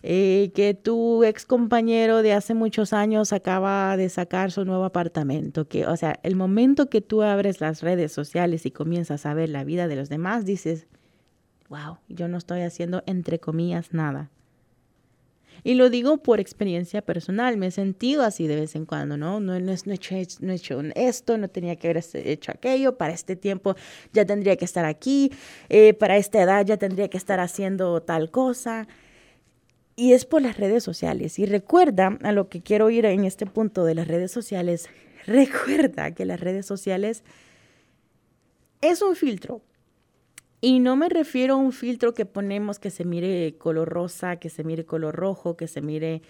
eh, 0.03 0.53
que 0.55 0.75
tu 0.75 1.25
ex 1.25 1.47
compañero 1.47 2.21
de 2.23 2.35
hace 2.35 2.53
muchos 2.53 2.93
años 2.93 3.33
acaba 3.33 3.97
de 3.97 4.11
sacar 4.11 4.53
su 4.53 4.67
nuevo 4.67 4.85
apartamento, 4.85 5.67
que, 5.67 5.87
o 5.87 5.97
sea, 5.97 6.21
el 6.23 6.37
momento 6.37 6.91
que 6.91 7.01
tú 7.01 7.23
abres 7.23 7.63
las 7.63 7.81
redes 7.81 8.13
sociales 8.13 8.67
y 8.67 8.71
comienzas 8.71 9.25
a 9.25 9.33
ver 9.33 9.49
la 9.49 9.65
vida 9.65 9.89
de 9.89 9.97
los 9.97 10.11
demás, 10.11 10.45
dices, 10.45 10.87
wow, 11.71 11.97
yo 12.11 12.29
no 12.29 12.37
estoy 12.37 12.61
haciendo 12.61 13.03
entre 13.07 13.39
comillas 13.39 13.95
nada. 13.95 14.31
Y 15.67 15.75
lo 15.75 15.89
digo 15.89 16.19
por 16.19 16.41
experiencia 16.41 17.01
personal, 17.01 17.57
me 17.57 17.69
he 17.69 17.71
sentido 17.71 18.23
así 18.23 18.47
de 18.47 18.57
vez 18.57 18.77
en 18.77 18.85
cuando, 18.85 19.17
¿no? 19.17 19.41
No, 19.41 19.55
he, 19.55 19.59
hecho, 19.95 20.83
esto, 20.95 21.39
no 21.39 21.49
tenía 21.49 21.77
que 21.77 21.89
haber 21.89 22.05
hecho 22.13 22.53
aquello, 22.53 22.99
para 22.99 23.15
este 23.15 23.35
tiempo 23.35 23.75
ya 24.13 24.27
tendría 24.27 24.57
que 24.57 24.67
estar 24.67 24.85
aquí, 24.85 25.33
eh, 25.71 25.95
para 25.95 26.19
esta 26.19 26.43
edad 26.43 26.67
ya 26.67 26.77
tendría 26.77 27.09
que 27.09 27.17
estar 27.17 27.41
haciendo 27.41 28.03
tal 28.03 28.31
cosa. 28.31 28.87
Y 29.97 30.13
es 30.13 30.27
por 30.27 30.43
las 30.43 30.59
redes 30.59 30.85
sociales. 30.85 31.39
Y 31.39 31.47
recuerda 31.47 32.19
a 32.23 32.33
lo 32.33 32.51
que 32.51 32.61
quiero 32.61 32.91
ir 32.91 33.07
en 33.07 33.25
este 33.25 33.47
punto 33.47 33.85
de 33.87 33.95
las 33.95 34.07
redes 34.07 34.33
sociales, 34.33 34.91
recuerda 35.27 36.11
que 36.11 36.27
las 36.27 36.41
redes 36.41 36.67
sociales 36.67 37.23
es 38.83 39.01
un 39.01 39.17
filtro 39.17 39.63
y 40.65 40.81
no 40.81 40.97
me 40.97 41.11
refiero 41.11 41.55
a 41.55 41.57
un 41.59 41.73
filtro 41.73 42.15
que 42.15 42.25
ponemos 42.25 42.79
que 42.79 42.89
se 42.89 43.05
mire 43.05 43.55
color 43.59 43.87
rosa, 43.87 44.37
que 44.37 44.49
se 44.49 44.65
mire 44.65 44.87
color 44.87 45.15
rojo, 45.15 45.59
que 45.59 45.69
se 45.69 45.83
mire 45.83 46.23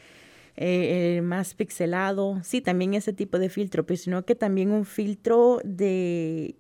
eh, 0.57 1.21
más 1.23 1.55
pixelado. 1.55 2.41
Sí, 2.43 2.61
también 2.61 2.95
ese 2.95 3.13
tipo 3.13 3.39
de 3.39 3.49
filtro, 3.49 3.87
pero 3.87 3.97
sino 3.97 4.25
que 4.25 4.35
también 4.35 4.73
un 4.73 4.87
filtro 4.87 5.61
de 5.63 6.57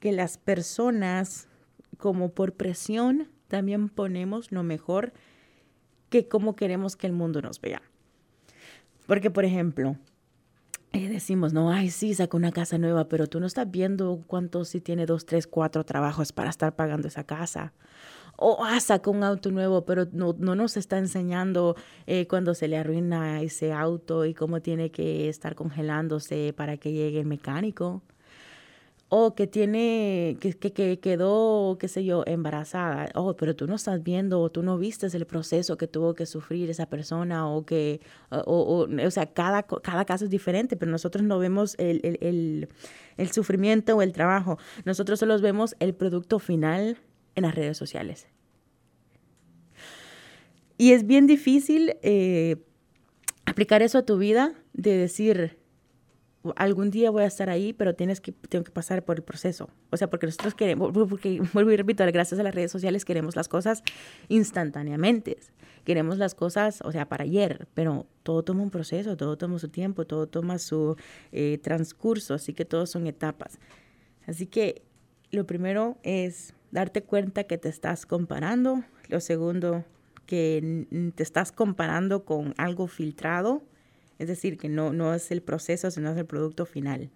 que 0.00 0.12
las 0.12 0.38
personas, 0.38 1.48
como 1.98 2.30
por 2.30 2.54
presión, 2.54 3.28
también 3.48 3.90
ponemos 3.90 4.50
lo 4.50 4.62
mejor 4.62 5.12
que 6.08 6.28
cómo 6.28 6.56
queremos 6.56 6.96
que 6.96 7.08
el 7.08 7.12
mundo 7.12 7.42
nos 7.42 7.60
vea. 7.60 7.82
Porque, 9.06 9.30
por 9.30 9.44
ejemplo, 9.44 9.98
eh, 10.92 11.08
decimos, 11.08 11.52
no, 11.52 11.70
ay, 11.70 11.90
sí, 11.90 12.14
sacó 12.14 12.36
una 12.36 12.52
casa 12.52 12.78
nueva, 12.78 13.08
pero 13.08 13.26
tú 13.26 13.40
no 13.40 13.46
estás 13.46 13.70
viendo 13.70 14.22
cuánto 14.26 14.64
si 14.64 14.80
tiene 14.80 15.06
dos, 15.06 15.26
tres, 15.26 15.46
cuatro 15.46 15.84
trabajos 15.84 16.32
para 16.32 16.50
estar 16.50 16.74
pagando 16.76 17.08
esa 17.08 17.24
casa. 17.24 17.72
O, 18.36 18.64
ah, 18.64 18.78
sacó 18.80 19.10
un 19.10 19.24
auto 19.24 19.50
nuevo, 19.50 19.84
pero 19.84 20.06
no, 20.12 20.34
no 20.38 20.54
nos 20.54 20.76
está 20.76 20.98
enseñando 20.98 21.76
eh, 22.06 22.26
cuando 22.28 22.54
se 22.54 22.68
le 22.68 22.78
arruina 22.78 23.42
ese 23.42 23.72
auto 23.72 24.24
y 24.24 24.34
cómo 24.34 24.62
tiene 24.62 24.90
que 24.90 25.28
estar 25.28 25.54
congelándose 25.56 26.54
para 26.56 26.76
que 26.76 26.92
llegue 26.92 27.20
el 27.20 27.26
mecánico 27.26 28.02
o 29.10 29.34
que 29.34 29.46
tiene, 29.46 30.36
que, 30.40 30.52
que, 30.52 31.00
quedó, 31.00 31.78
qué 31.80 31.88
sé 31.88 32.04
yo, 32.04 32.24
embarazada, 32.26 33.08
oh, 33.14 33.36
pero 33.36 33.56
tú 33.56 33.66
no 33.66 33.76
estás 33.76 34.02
viendo, 34.02 34.40
o 34.40 34.50
tú 34.50 34.62
no 34.62 34.76
viste 34.76 35.06
el 35.06 35.26
proceso 35.26 35.78
que 35.78 35.86
tuvo 35.86 36.14
que 36.14 36.26
sufrir 36.26 36.68
esa 36.68 36.86
persona, 36.90 37.48
o 37.48 37.64
que, 37.64 38.00
o, 38.30 38.86
o, 38.86 39.10
sea, 39.10 39.32
cada, 39.32 39.62
cada 39.62 40.04
caso 40.04 40.26
es 40.26 40.30
diferente, 40.30 40.76
pero 40.76 40.90
nosotros 40.90 41.24
no 41.24 41.38
vemos 41.38 41.74
el, 41.78 42.00
el, 42.04 42.18
el, 42.20 42.68
el, 43.16 43.30
sufrimiento 43.30 43.96
o 43.96 44.02
el 44.02 44.12
trabajo, 44.12 44.58
nosotros 44.84 45.18
solo 45.18 45.38
vemos 45.40 45.74
el 45.80 45.94
producto 45.94 46.38
final 46.38 46.98
en 47.34 47.42
las 47.44 47.54
redes 47.54 47.78
sociales. 47.78 48.28
Y 50.76 50.92
es 50.92 51.06
bien 51.06 51.26
difícil 51.26 51.96
eh, 52.02 52.56
aplicar 53.46 53.82
eso 53.82 53.98
a 53.98 54.02
tu 54.04 54.18
vida, 54.18 54.52
de 54.74 54.96
decir, 54.96 55.58
algún 56.56 56.90
día 56.90 57.10
voy 57.10 57.22
a 57.22 57.26
estar 57.26 57.50
ahí, 57.50 57.72
pero 57.72 57.94
tienes 57.94 58.20
que, 58.20 58.32
tengo 58.32 58.64
que 58.64 58.70
pasar 58.70 59.04
por 59.04 59.16
el 59.16 59.22
proceso. 59.22 59.68
O 59.90 59.96
sea, 59.96 60.10
porque 60.10 60.26
nosotros 60.26 60.54
queremos, 60.54 60.92
porque 60.92 61.40
vuelvo 61.52 61.70
y 61.72 61.76
repito, 61.76 62.04
gracias 62.06 62.38
a 62.40 62.42
las 62.42 62.54
redes 62.54 62.70
sociales 62.70 63.04
queremos 63.04 63.36
las 63.36 63.48
cosas 63.48 63.82
instantáneamente. 64.28 65.38
Queremos 65.84 66.18
las 66.18 66.34
cosas, 66.34 66.80
o 66.84 66.92
sea, 66.92 67.08
para 67.08 67.24
ayer, 67.24 67.66
pero 67.74 68.06
todo 68.22 68.42
toma 68.42 68.62
un 68.62 68.70
proceso, 68.70 69.16
todo 69.16 69.38
toma 69.38 69.58
su 69.58 69.68
tiempo, 69.68 70.06
todo 70.06 70.26
toma 70.26 70.58
su 70.58 70.96
eh, 71.32 71.58
transcurso, 71.62 72.34
así 72.34 72.52
que 72.52 72.64
todos 72.64 72.90
son 72.90 73.06
etapas. 73.06 73.58
Así 74.26 74.46
que 74.46 74.82
lo 75.30 75.46
primero 75.46 75.98
es 76.02 76.54
darte 76.70 77.02
cuenta 77.02 77.44
que 77.44 77.58
te 77.58 77.68
estás 77.68 78.06
comparando. 78.06 78.84
Lo 79.08 79.20
segundo, 79.20 79.84
que 80.26 80.86
te 81.14 81.22
estás 81.22 81.52
comparando 81.52 82.24
con 82.24 82.54
algo 82.58 82.86
filtrado 82.86 83.62
es 84.18 84.28
decir, 84.28 84.58
que 84.58 84.68
no, 84.68 84.92
no 84.92 85.14
es 85.14 85.30
el 85.30 85.42
proceso, 85.42 85.90
sino 85.90 86.10
es 86.10 86.16
el 86.16 86.26
producto 86.26 86.66
final. 86.66 87.10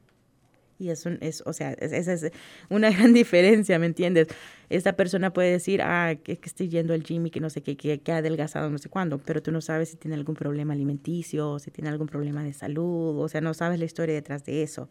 Y 0.78 0.90
es, 0.90 1.06
es 1.06 1.42
o 1.46 1.52
sea, 1.52 1.72
esa 1.72 2.12
es, 2.12 2.32
una 2.68 2.90
gran 2.96 3.12
diferencia, 3.12 3.78
¿me 3.78 3.86
entiendes? 3.86 4.28
Esta 4.68 4.96
persona 4.96 5.32
puede 5.32 5.52
decir, 5.52 5.80
ah, 5.82 6.14
que, 6.22 6.38
que 6.38 6.48
estoy 6.48 6.68
yendo 6.68 6.92
al 6.94 7.02
gym 7.02 7.26
y 7.26 7.30
que 7.30 7.40
no 7.40 7.50
sé 7.50 7.62
qué, 7.62 7.76
que, 7.76 8.00
que 8.00 8.12
ha 8.12 8.16
adelgazado 8.16 8.68
no 8.70 8.78
sé 8.78 8.88
cuándo, 8.88 9.18
pero 9.18 9.42
tú 9.42 9.52
no 9.52 9.60
sabes 9.60 9.90
si 9.90 9.96
tiene 9.96 10.16
algún 10.16 10.34
problema 10.34 10.72
alimenticio, 10.74 11.58
si 11.58 11.70
tiene 11.70 11.90
algún 11.90 12.08
problema 12.08 12.42
de 12.42 12.52
salud, 12.52 13.20
o 13.20 13.28
sea, 13.28 13.40
no 13.40 13.54
sabes 13.54 13.78
la 13.78 13.84
historia 13.84 14.14
detrás 14.14 14.44
de 14.44 14.62
eso. 14.62 14.88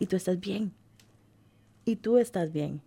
Y 0.00 0.06
tú 0.06 0.16
estás 0.16 0.40
bien. 0.40 0.72
y 1.84 1.96
tú 1.96 2.18
estás 2.18 2.52
bien. 2.52 2.82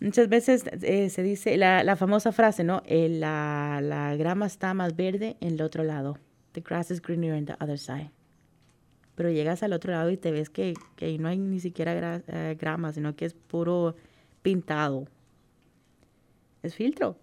Muchas 0.00 0.28
veces 0.28 0.64
eh, 0.82 1.10
se 1.10 1.22
dice 1.22 1.56
la, 1.56 1.96
famosa 1.96 2.30
frase, 2.32 2.62
¿no? 2.62 2.82
Eh, 2.86 3.08
la, 3.08 3.80
la, 3.82 4.14
grama 4.16 4.46
está 4.46 4.72
más 4.72 4.94
verde 4.94 5.36
en 5.40 5.54
el 5.54 5.62
otro 5.62 5.82
lado. 5.82 6.18
The 6.58 6.64
grass 6.64 6.90
is 6.90 7.00
greener 7.00 7.36
on 7.36 7.44
the 7.44 7.54
other 7.60 7.78
side. 7.78 8.10
Pero 9.14 9.30
llegas 9.30 9.62
al 9.62 9.72
otro 9.72 9.92
lado 9.92 10.10
y 10.10 10.16
te 10.16 10.32
ves 10.32 10.50
que, 10.50 10.74
que 10.96 11.16
no 11.16 11.28
hay 11.28 11.38
ni 11.38 11.60
siquiera 11.60 12.20
eh, 12.26 12.56
grama, 12.58 12.92
sino 12.92 13.14
que 13.14 13.26
es 13.26 13.34
puro 13.34 13.94
pintado. 14.42 15.06
Es 16.64 16.74
filtro. 16.74 17.16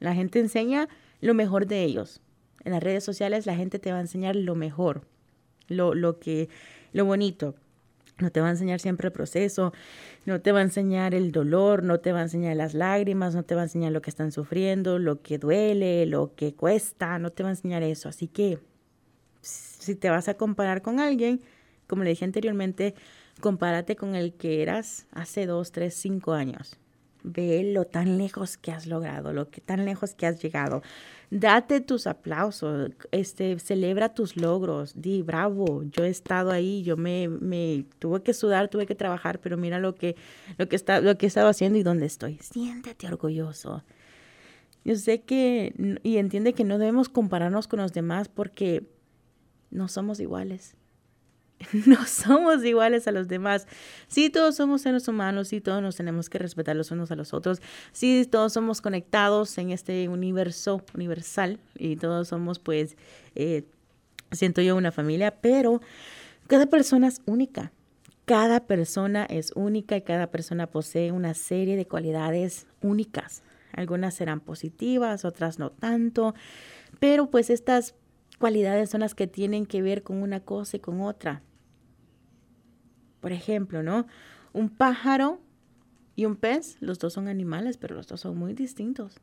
La 0.00 0.14
gente 0.14 0.40
enseña 0.40 0.88
lo 1.20 1.32
mejor 1.32 1.68
de 1.68 1.84
ellos. 1.84 2.20
En 2.64 2.72
las 2.72 2.82
redes 2.82 3.04
sociales 3.04 3.46
la 3.46 3.54
gente 3.54 3.78
te 3.78 3.92
va 3.92 3.98
a 3.98 4.00
enseñar 4.00 4.34
lo 4.34 4.56
mejor, 4.56 5.06
lo, 5.68 5.94
lo 5.94 6.18
que, 6.18 6.48
lo 6.92 7.04
bonito. 7.04 7.54
No 8.18 8.30
te 8.30 8.40
va 8.40 8.48
a 8.48 8.50
enseñar 8.50 8.80
siempre 8.80 9.08
el 9.08 9.12
proceso, 9.12 9.72
no 10.24 10.40
te 10.40 10.50
va 10.52 10.60
a 10.60 10.62
enseñar 10.62 11.14
el 11.14 11.32
dolor, 11.32 11.82
no 11.82 12.00
te 12.00 12.12
va 12.12 12.20
a 12.20 12.22
enseñar 12.22 12.56
las 12.56 12.72
lágrimas, 12.72 13.34
no 13.34 13.42
te 13.42 13.54
va 13.54 13.60
a 13.60 13.64
enseñar 13.64 13.92
lo 13.92 14.00
que 14.00 14.08
están 14.08 14.32
sufriendo, 14.32 14.98
lo 14.98 15.20
que 15.20 15.38
duele, 15.38 16.06
lo 16.06 16.34
que 16.34 16.54
cuesta, 16.54 17.18
no 17.18 17.30
te 17.30 17.42
va 17.42 17.50
a 17.50 17.52
enseñar 17.52 17.82
eso. 17.82 18.08
Así 18.08 18.26
que 18.26 18.58
si 19.42 19.94
te 19.94 20.08
vas 20.08 20.28
a 20.28 20.34
comparar 20.34 20.80
con 20.80 20.98
alguien, 20.98 21.42
como 21.86 22.04
le 22.04 22.10
dije 22.10 22.24
anteriormente, 22.24 22.94
compárate 23.40 23.96
con 23.96 24.14
el 24.14 24.32
que 24.32 24.62
eras 24.62 25.06
hace 25.12 25.46
dos, 25.46 25.70
tres, 25.70 25.94
cinco 25.94 26.32
años. 26.32 26.78
Ve 27.28 27.72
lo 27.74 27.84
tan 27.84 28.18
lejos 28.18 28.56
que 28.56 28.70
has 28.70 28.86
logrado, 28.86 29.32
lo 29.32 29.50
que 29.50 29.60
tan 29.60 29.84
lejos 29.84 30.14
que 30.14 30.26
has 30.26 30.40
llegado. 30.40 30.80
Date 31.30 31.80
tus 31.80 32.06
aplausos, 32.06 32.92
este, 33.10 33.58
celebra 33.58 34.14
tus 34.14 34.36
logros, 34.36 35.02
di 35.02 35.22
bravo, 35.22 35.82
yo 35.82 36.04
he 36.04 36.08
estado 36.08 36.52
ahí, 36.52 36.84
yo 36.84 36.96
me, 36.96 37.28
me 37.28 37.84
tuve 37.98 38.22
que 38.22 38.32
sudar, 38.32 38.68
tuve 38.68 38.86
que 38.86 38.94
trabajar, 38.94 39.40
pero 39.40 39.56
mira 39.56 39.80
lo 39.80 39.96
que, 39.96 40.14
lo 40.56 40.68
que, 40.68 40.76
está, 40.76 41.00
lo 41.00 41.18
que 41.18 41.26
he 41.26 41.28
estado 41.28 41.48
haciendo 41.48 41.78
y 41.78 41.82
dónde 41.82 42.06
estoy. 42.06 42.38
Siéntete 42.40 43.08
orgulloso. 43.08 43.82
Yo 44.84 44.94
sé 44.94 45.22
que, 45.22 45.98
y 46.04 46.18
entiende 46.18 46.52
que 46.52 46.62
no 46.62 46.78
debemos 46.78 47.08
compararnos 47.08 47.66
con 47.66 47.80
los 47.80 47.92
demás 47.92 48.28
porque 48.28 48.86
no 49.72 49.88
somos 49.88 50.20
iguales. 50.20 50.76
no 51.86 52.04
somos 52.06 52.64
iguales 52.64 53.08
a 53.08 53.12
los 53.12 53.28
demás. 53.28 53.66
Sí, 54.08 54.30
todos 54.30 54.56
somos 54.56 54.82
seres 54.82 55.08
humanos, 55.08 55.48
sí, 55.48 55.60
todos 55.60 55.82
nos 55.82 55.96
tenemos 55.96 56.28
que 56.28 56.38
respetar 56.38 56.76
los 56.76 56.90
unos 56.90 57.10
a 57.10 57.16
los 57.16 57.32
otros. 57.32 57.60
Sí, 57.92 58.26
todos 58.30 58.52
somos 58.52 58.80
conectados 58.80 59.56
en 59.58 59.70
este 59.70 60.08
universo 60.08 60.82
universal 60.94 61.58
y 61.76 61.96
todos 61.96 62.28
somos, 62.28 62.58
pues, 62.58 62.96
eh, 63.34 63.64
siento 64.32 64.60
yo 64.60 64.76
una 64.76 64.92
familia, 64.92 65.34
pero 65.40 65.80
cada 66.46 66.66
persona 66.66 67.08
es 67.08 67.22
única. 67.26 67.72
Cada 68.24 68.66
persona 68.66 69.24
es 69.24 69.52
única 69.54 69.96
y 69.96 70.02
cada 70.02 70.26
persona 70.28 70.66
posee 70.66 71.12
una 71.12 71.34
serie 71.34 71.76
de 71.76 71.86
cualidades 71.86 72.66
únicas. 72.82 73.42
Algunas 73.72 74.14
serán 74.14 74.40
positivas, 74.40 75.24
otras 75.24 75.58
no 75.58 75.70
tanto, 75.70 76.34
pero 76.98 77.30
pues 77.30 77.50
estas 77.50 77.94
cualidades 78.38 78.90
son 78.90 79.00
las 79.00 79.14
que 79.14 79.26
tienen 79.26 79.66
que 79.66 79.82
ver 79.82 80.02
con 80.02 80.22
una 80.22 80.40
cosa 80.40 80.76
y 80.76 80.80
con 80.80 81.00
otra. 81.02 81.42
Por 83.20 83.32
ejemplo, 83.32 83.82
¿no? 83.82 84.06
Un 84.52 84.68
pájaro 84.68 85.40
y 86.14 86.24
un 86.24 86.36
pez, 86.36 86.76
los 86.80 86.98
dos 86.98 87.12
son 87.12 87.28
animales, 87.28 87.76
pero 87.76 87.94
los 87.94 88.06
dos 88.06 88.20
son 88.20 88.38
muy 88.38 88.54
distintos. 88.54 89.20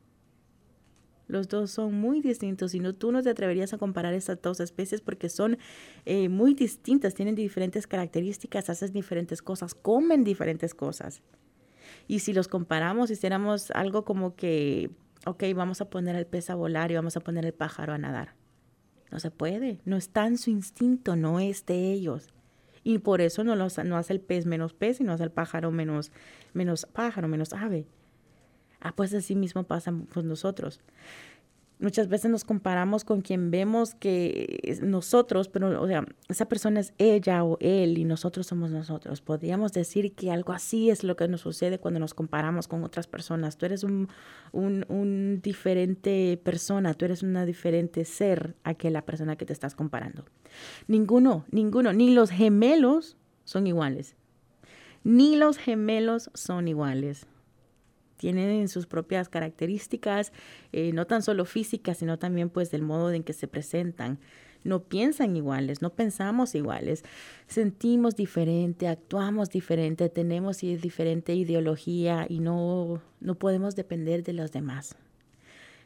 Los 1.26 1.48
dos 1.48 1.70
son 1.70 1.94
muy 1.94 2.20
distintos 2.20 2.74
y 2.74 2.80
no, 2.80 2.94
tú 2.94 3.10
no 3.10 3.22
te 3.22 3.30
atreverías 3.30 3.72
a 3.72 3.78
comparar 3.78 4.12
estas 4.12 4.42
dos 4.42 4.60
especies 4.60 5.00
porque 5.00 5.30
son 5.30 5.56
eh, 6.04 6.28
muy 6.28 6.52
distintas, 6.52 7.14
tienen 7.14 7.34
diferentes 7.34 7.86
características, 7.86 8.68
hacen 8.68 8.92
diferentes 8.92 9.40
cosas, 9.40 9.74
comen 9.74 10.22
diferentes 10.22 10.74
cosas. 10.74 11.22
Y 12.06 12.18
si 12.18 12.34
los 12.34 12.46
comparamos, 12.46 13.10
hiciéramos 13.10 13.70
algo 13.70 14.04
como 14.04 14.36
que, 14.36 14.90
ok, 15.24 15.44
vamos 15.54 15.80
a 15.80 15.88
poner 15.88 16.14
al 16.14 16.26
pez 16.26 16.50
a 16.50 16.54
volar 16.54 16.90
y 16.90 16.96
vamos 16.96 17.16
a 17.16 17.20
poner 17.20 17.46
el 17.46 17.54
pájaro 17.54 17.94
a 17.94 17.98
nadar 17.98 18.34
no 19.14 19.20
se 19.20 19.30
puede, 19.30 19.80
no 19.84 19.96
está 19.96 20.26
en 20.26 20.36
su 20.38 20.50
instinto, 20.50 21.14
no 21.14 21.38
es 21.38 21.66
de 21.66 21.92
ellos. 21.92 22.34
Y 22.84 22.98
por 22.98 23.20
eso 23.20 23.42
no, 23.42 23.56
no 23.56 23.96
hace 23.96 24.12
el 24.12 24.20
pez 24.20 24.46
menos 24.46 24.74
pez, 24.74 24.98
sino 24.98 25.12
hace 25.12 25.24
el 25.24 25.30
pájaro 25.30 25.70
menos, 25.70 26.12
menos 26.52 26.86
pájaro, 26.92 27.26
menos 27.26 27.52
ave. 27.52 27.86
Ah, 28.80 28.92
pues 28.94 29.14
así 29.14 29.34
mismo 29.34 29.64
pasa 29.64 29.92
con 30.12 30.28
nosotros 30.28 30.80
muchas 31.78 32.08
veces 32.08 32.30
nos 32.30 32.44
comparamos 32.44 33.04
con 33.04 33.20
quien 33.20 33.50
vemos 33.50 33.94
que 33.94 34.78
nosotros, 34.82 35.48
pero 35.48 35.80
o 35.80 35.86
sea, 35.86 36.06
esa 36.28 36.46
persona 36.46 36.80
es 36.80 36.94
ella 36.98 37.44
o 37.44 37.56
él 37.60 37.98
y 37.98 38.04
nosotros 38.04 38.46
somos 38.46 38.70
nosotros. 38.70 39.20
Podríamos 39.20 39.72
decir 39.72 40.14
que 40.14 40.30
algo 40.30 40.52
así 40.52 40.90
es 40.90 41.04
lo 41.04 41.16
que 41.16 41.28
nos 41.28 41.42
sucede 41.42 41.78
cuando 41.78 42.00
nos 42.00 42.14
comparamos 42.14 42.68
con 42.68 42.84
otras 42.84 43.06
personas. 43.06 43.56
Tú 43.56 43.66
eres 43.66 43.84
un, 43.84 44.08
un, 44.52 44.84
un 44.88 45.40
diferente 45.42 46.40
persona, 46.42 46.94
tú 46.94 47.04
eres 47.04 47.22
una 47.22 47.44
diferente 47.44 48.04
ser 48.04 48.54
a 48.64 48.74
que 48.74 48.90
la 48.90 49.02
persona 49.02 49.36
que 49.36 49.46
te 49.46 49.52
estás 49.52 49.74
comparando. 49.74 50.24
Ninguno, 50.86 51.44
ninguno, 51.50 51.92
ni 51.92 52.14
los 52.14 52.30
gemelos 52.30 53.16
son 53.44 53.66
iguales. 53.66 54.16
Ni 55.02 55.36
los 55.36 55.58
gemelos 55.58 56.30
son 56.32 56.66
iguales 56.66 57.26
tienen 58.24 58.68
sus 58.68 58.86
propias 58.86 59.28
características, 59.28 60.32
eh, 60.72 60.92
no 60.94 61.06
tan 61.06 61.20
solo 61.20 61.44
físicas, 61.44 61.98
sino 61.98 62.18
también 62.18 62.48
pues 62.48 62.70
del 62.70 62.80
modo 62.80 63.12
en 63.12 63.22
que 63.22 63.34
se 63.34 63.48
presentan. 63.48 64.18
No 64.62 64.84
piensan 64.84 65.36
iguales, 65.36 65.82
no 65.82 65.90
pensamos 65.90 66.54
iguales, 66.54 67.04
sentimos 67.48 68.16
diferente, 68.16 68.88
actuamos 68.88 69.50
diferente, 69.50 70.08
tenemos 70.08 70.60
diferente 70.60 71.34
ideología 71.34 72.24
y 72.26 72.40
no, 72.40 73.02
no 73.20 73.34
podemos 73.34 73.76
depender 73.76 74.22
de 74.22 74.32
los 74.32 74.52
demás 74.52 74.96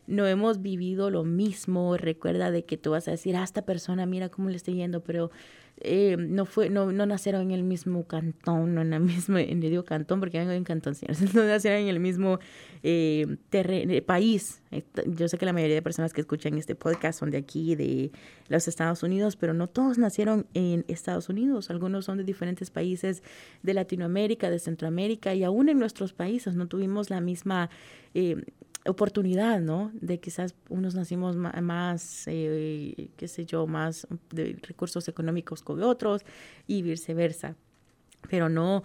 no 0.07 0.27
hemos 0.27 0.63
vivido 0.63 1.11
lo 1.11 1.23
mismo. 1.23 1.99
Recuerda 1.99 2.51
de 2.51 2.65
que 2.65 2.79
tú 2.79 2.93
vas 2.93 3.07
a 3.09 3.11
decir, 3.11 3.37
a 3.37 3.43
ah, 3.43 3.45
esta 3.45 3.61
persona, 3.67 4.07
mira 4.07 4.31
cómo 4.31 4.49
le 4.49 4.57
estoy 4.57 4.77
yendo, 4.77 5.05
pero 5.05 5.31
eh, 5.81 6.17
no 6.19 6.45
fue, 6.45 6.71
no, 6.71 6.93
no 6.93 7.07
nacieron 7.07 7.43
en 7.43 7.51
el 7.53 7.63
mismo 7.63 8.07
cantón, 8.07 8.75
no 8.75 8.83
en 8.83 8.93
el 8.95 9.01
mismo, 9.01 9.39
en 9.39 9.61
digo 9.61 9.85
cantón 9.85 10.21
porque 10.21 10.39
vengo 10.39 10.53
en 10.53 10.65
cantón, 10.65 10.95
señores, 10.95 11.35
no 11.35 11.45
nacieron 11.45 11.81
en 11.81 11.89
el 11.89 12.01
mismo 12.01 12.39
eh, 12.83 13.37
eh, 13.53 14.03
país. 14.03 14.63
Yo 15.07 15.29
sé 15.29 15.39
que 15.39 15.47
la 15.47 15.53
mayoría 15.53 15.77
de 15.77 15.83
personas 15.83 16.13
que 16.13 16.21
escuchan 16.21 16.59
este 16.59 16.75
podcast 16.75 17.19
son 17.19 17.31
de 17.31 17.39
aquí, 17.39 17.75
de 17.75 18.11
los 18.49 18.69
Estados 18.69 19.03
Unidos, 19.03 19.37
pero 19.37 19.55
no 19.55 19.67
todos 19.67 19.99
nacieron 19.99 20.47
en 20.55 20.85
Estados 20.89 21.29
Unidos. 21.29 21.71
Algunos 21.71 22.05
son 22.05 22.19
de 22.19 22.25
diferentes 22.25 22.71
países 22.71 23.23
de 23.63 23.75
Latinoamérica, 23.75 24.51
de 24.51 24.59
Centroamérica 24.59 25.35
y 25.35 25.45
aún 25.45 25.69
en 25.69 25.79
nuestros 25.79 26.13
países 26.13 26.55
no 26.55 26.67
tuvimos 26.67 27.11
la 27.11 27.21
misma 27.21 27.71
oportunidad, 28.89 29.61
¿no? 29.61 29.91
De 29.95 30.19
quizás 30.19 30.55
unos 30.69 30.95
nacimos 30.95 31.37
más, 31.37 32.25
eh, 32.27 33.11
qué 33.17 33.29
sé 33.29 33.47
yo, 33.47 33.67
más 33.67 34.07
de 34.31 34.59
recursos 34.63 35.07
económicos 35.09 35.63
que 35.63 35.73
otros 35.73 36.25
y 36.67 36.83
viceversa. 36.83 37.55
Pero 38.29 38.49
no, 38.49 38.83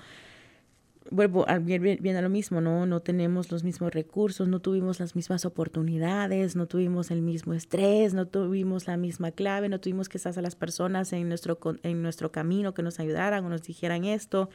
vuelvo 1.09 1.47
a, 1.49 1.59
bien, 1.59 2.15
a 2.15 2.21
lo 2.21 2.29
mismo, 2.29 2.61
¿no? 2.61 2.85
No 2.85 3.01
tenemos 3.01 3.51
los 3.51 3.63
mismos 3.63 3.93
recursos, 3.93 4.47
no 4.47 4.59
tuvimos 4.59 4.99
las 4.99 5.15
mismas 5.15 5.45
oportunidades, 5.45 6.55
no 6.55 6.67
tuvimos 6.67 7.11
el 7.11 7.21
mismo 7.21 7.53
estrés, 7.53 8.13
no 8.13 8.27
tuvimos 8.27 8.87
la 8.87 8.97
misma 8.97 9.31
clave, 9.31 9.69
no 9.69 9.79
tuvimos 9.79 10.09
quizás 10.09 10.37
a 10.37 10.41
las 10.41 10.55
personas 10.55 11.13
en 11.13 11.27
nuestro, 11.27 11.57
en 11.83 12.01
nuestro 12.01 12.31
camino 12.31 12.73
que 12.73 12.83
nos 12.83 12.99
ayudaran 12.99 13.45
o 13.45 13.49
nos 13.49 13.63
dijeran 13.63 14.05
esto. 14.05 14.49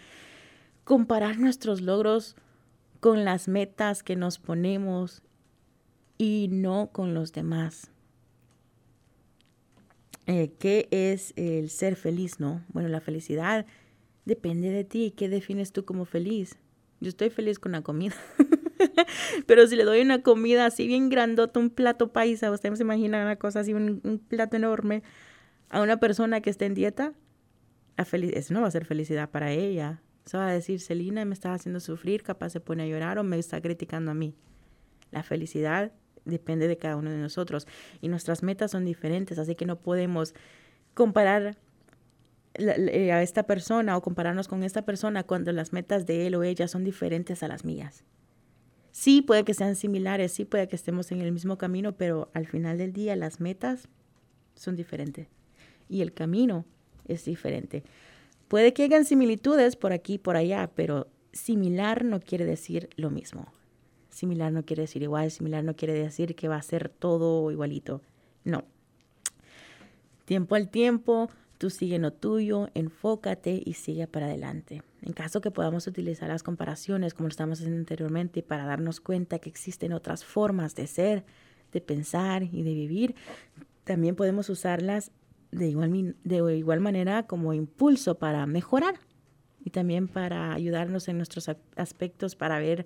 Comparar 0.85 1.39
nuestros 1.39 1.81
logros 1.81 2.37
con 3.01 3.25
las 3.25 3.49
metas 3.49 4.03
que 4.03 4.17
nos 4.17 4.39
ponemos 4.39 5.23
y 6.19 6.49
no 6.51 6.91
con 6.93 7.15
los 7.15 7.33
demás. 7.33 7.91
Eh, 10.27 10.53
¿Qué 10.59 10.89
es 10.91 11.33
el 11.37 11.71
ser 11.71 11.97
feliz, 11.97 12.39
no? 12.39 12.63
Bueno, 12.69 12.91
la 12.91 13.01
felicidad 13.01 13.65
depende 14.27 14.69
de 14.71 14.85
ti. 14.85 15.15
¿Qué 15.17 15.29
defines 15.29 15.73
tú 15.73 15.87
como 15.87 16.05
feliz? 16.05 16.59
Yo 17.01 17.09
estoy 17.09 17.31
feliz 17.31 17.59
con 17.59 17.73
la 17.73 17.81
comida. 17.83 18.15
Pero 19.47 19.67
si 19.67 19.77
le 19.77 19.85
doy 19.85 20.01
una 20.01 20.23
comida 20.23 20.67
así 20.67 20.87
bien 20.87 21.09
grandota, 21.09 21.59
un 21.59 21.71
plato 21.71 22.13
paisa, 22.13 22.51
usted 22.51 22.75
se 22.75 22.83
imagina 22.83 23.23
una 23.23 23.37
cosa 23.37 23.61
así, 23.61 23.73
un, 23.73 24.21
plato 24.29 24.57
enorme, 24.57 25.03
a 25.71 25.81
una 25.81 25.99
persona 25.99 26.41
que 26.41 26.51
está 26.51 26.67
en 26.67 26.75
dieta, 26.75 27.15
la 27.97 28.05
eso 28.05 28.55
no 28.55 28.61
va 28.61 28.69
a 28.69 28.71
ser 28.71 28.85
felicidad 28.85 29.31
para 29.31 29.51
ella. 29.53 30.03
Eso 30.27 30.39
va 30.39 30.49
a 30.49 30.53
decir, 30.53 30.81
Celina 30.81 31.25
me 31.25 31.33
está 31.33 31.55
haciendo 31.55 31.81
sufrir, 31.81 32.23
capaz 32.23 32.51
se 32.51 32.61
pone 32.61 32.83
a 32.83 32.87
llorar 32.87 33.19
o 33.19 33.25
me 33.25 33.39
está 33.39 33.61
criticando 33.63 34.11
a 34.11 34.15
mí. 34.15 34.35
La 35.11 35.23
felicidad 35.23 35.93
depende 36.29 36.69
de 36.69 36.77
cada 36.77 36.97
uno 36.97 37.11
de 37.11 37.19
nosotros 37.19 37.67
y 38.01 38.09
nuestras 38.09 38.43
metas 38.43 38.71
son 38.71 38.85
diferentes, 38.85 39.39
así 39.39 39.55
que 39.55 39.67
no 39.67 39.81
podemos 39.81 40.35
comparar 40.95 41.57
eh, 42.55 43.13
a 43.13 43.23
esta 43.23 43.45
persona 43.45 43.97
o 43.97 44.03
compararnos 44.03 44.49
con 44.49 44.63
esta 44.63 44.83
persona 44.83 45.23
cuando 45.23 45.53
las 45.53 45.73
metas 45.73 46.07
de 46.07 46.27
él 46.27 46.35
o 46.35 46.43
ella 46.43 46.69
son 46.69 46.85
diferentes 46.85 47.43
a 47.43 47.49
las 47.49 47.65
mías. 47.65 48.05
Sí, 48.91 49.23
puede 49.23 49.45
que 49.45 49.55
sean 49.55 49.77
similares, 49.77 50.33
sí 50.33 50.45
puede 50.45 50.67
que 50.67 50.75
estemos 50.75 51.13
en 51.13 51.21
el 51.21 51.31
mismo 51.31 51.57
camino, 51.57 51.93
pero 51.93 52.31
al 52.35 52.47
final 52.47 52.79
del 52.79 52.93
día 52.93 53.15
las 53.15 53.41
metas 53.41 53.89
son 54.55 54.75
diferentes 54.75 55.29
y 55.89 56.03
el 56.03 56.13
camino 56.13 56.65
es 57.07 57.25
diferente. 57.25 57.85
Puede 58.49 58.73
que 58.73 58.83
hayan 58.83 59.05
similitudes 59.05 59.77
por 59.77 59.93
aquí 59.93 60.15
y 60.15 60.19
por 60.19 60.37
allá, 60.37 60.71
pero 60.75 61.07
similar 61.33 62.05
no 62.05 62.19
quiere 62.19 62.45
decir 62.45 62.89
lo 62.97 63.11
mismo. 63.11 63.53
Similar 64.19 64.51
no 64.51 64.65
quiere 64.65 64.83
decir 64.83 65.05
igual, 65.05 65.31
similar 65.31 65.63
no 65.63 65.77
quiere 65.77 65.93
decir 65.93 66.35
que 66.35 66.49
va 66.49 66.57
a 66.57 66.63
ser 66.63 66.89
todo 66.89 67.53
igualito. 67.53 68.03
No. 68.43 68.65
Tiempo 70.25 70.57
al 70.57 70.71
tiempo, 70.71 71.31
tú 71.57 71.71
sigue 71.71 72.01
lo 72.01 72.13
tuyo, 72.13 72.69
enfócate 72.75 73.63
y 73.65 73.75
sigue 73.75 74.09
para 74.09 74.27
adelante. 74.27 74.83
En 75.03 75.13
caso 75.13 75.41
que 75.41 75.53
podamos 75.53 75.87
utilizar 75.87 76.31
las 76.31 76.43
comparaciones 76.43 77.15
como 77.15 77.29
lo 77.29 77.31
estamos 77.31 77.61
haciendo 77.61 77.79
anteriormente 77.79 78.43
para 78.43 78.65
darnos 78.65 79.01
cuenta 79.01 79.39
que 79.39 79.51
existen 79.51 79.93
otras 79.93 80.25
formas 80.25 80.75
de 80.75 80.89
ser, 80.89 81.25
de 81.71 81.81
pensar 81.81 82.43
y 82.43 82.65
de 82.65 82.75
vivir, 82.75 83.15
también 83.85 84.17
podemos 84.17 84.51
usarlas 84.51 85.13
de 85.53 85.69
igual, 85.69 86.17
de 86.25 86.57
igual 86.57 86.81
manera 86.81 87.29
como 87.29 87.55
impulso 87.55 88.19
para 88.19 88.47
mejorar 88.47 88.97
y 89.65 89.71
también 89.71 90.09
para 90.09 90.55
ayudarnos 90.55 91.07
en 91.07 91.19
nuestros 91.19 91.49
aspectos 91.77 92.35
para 92.35 92.59
ver 92.59 92.85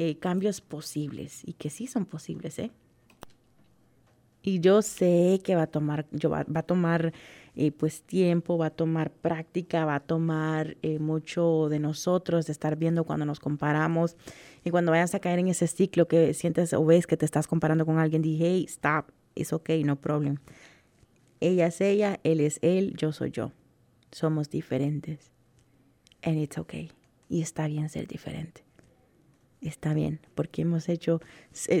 eh, 0.00 0.16
cambios 0.16 0.60
posibles 0.60 1.42
y 1.44 1.54
que 1.54 1.70
sí 1.70 1.88
son 1.88 2.06
posibles, 2.06 2.60
¿eh? 2.60 2.70
Y 4.42 4.60
yo 4.60 4.80
sé 4.80 5.40
que 5.42 5.56
va 5.56 5.62
a 5.62 5.66
tomar, 5.66 6.06
yo 6.12 6.30
va, 6.30 6.46
a 6.54 6.62
tomar 6.62 7.12
eh, 7.56 7.72
pues 7.72 8.02
tiempo, 8.02 8.56
va 8.56 8.66
a 8.66 8.70
tomar 8.70 9.10
práctica, 9.10 9.84
va 9.86 9.96
a 9.96 10.00
tomar 10.00 10.76
eh, 10.82 11.00
mucho 11.00 11.68
de 11.68 11.80
nosotros, 11.80 12.46
de 12.46 12.52
estar 12.52 12.76
viendo 12.76 13.02
cuando 13.02 13.26
nos 13.26 13.40
comparamos. 13.40 14.16
Y 14.62 14.70
cuando 14.70 14.92
vayas 14.92 15.16
a 15.16 15.18
caer 15.18 15.40
en 15.40 15.48
ese 15.48 15.66
ciclo 15.66 16.06
que 16.06 16.32
sientes 16.32 16.74
o 16.74 16.84
ves 16.84 17.08
que 17.08 17.16
te 17.16 17.24
estás 17.24 17.48
comparando 17.48 17.84
con 17.84 17.98
alguien, 17.98 18.22
dije, 18.22 18.44
hey, 18.44 18.66
stop, 18.68 19.10
it's 19.34 19.52
okay, 19.52 19.82
no 19.82 19.96
problem. 19.96 20.36
Ella 21.40 21.66
es 21.66 21.80
ella, 21.80 22.20
él 22.22 22.38
es 22.38 22.60
él, 22.62 22.94
yo 22.96 23.10
soy 23.10 23.32
yo. 23.32 23.50
Somos 24.12 24.48
diferentes. 24.48 25.32
And 26.22 26.38
it's 26.38 26.56
okay. 26.56 26.92
Y 27.28 27.42
está 27.42 27.66
bien 27.66 27.88
ser 27.88 28.06
diferente 28.06 28.67
está 29.60 29.94
bien, 29.94 30.20
porque 30.34 30.62
hemos 30.62 30.88
hecho, 30.88 31.20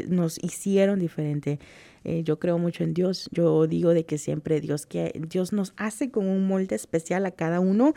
nos 0.08 0.42
hicieron 0.42 0.98
diferente. 0.98 1.58
Eh, 2.04 2.22
yo 2.24 2.38
creo 2.38 2.58
mucho 2.58 2.84
en 2.84 2.94
Dios. 2.94 3.28
Yo 3.32 3.66
digo 3.66 3.94
de 3.94 4.04
que 4.04 4.18
siempre 4.18 4.60
Dios, 4.60 4.86
que 4.86 5.20
Dios 5.28 5.52
nos 5.52 5.74
hace 5.76 6.10
con 6.10 6.26
un 6.26 6.46
molde 6.46 6.74
especial 6.74 7.26
a 7.26 7.30
cada 7.30 7.60
uno 7.60 7.94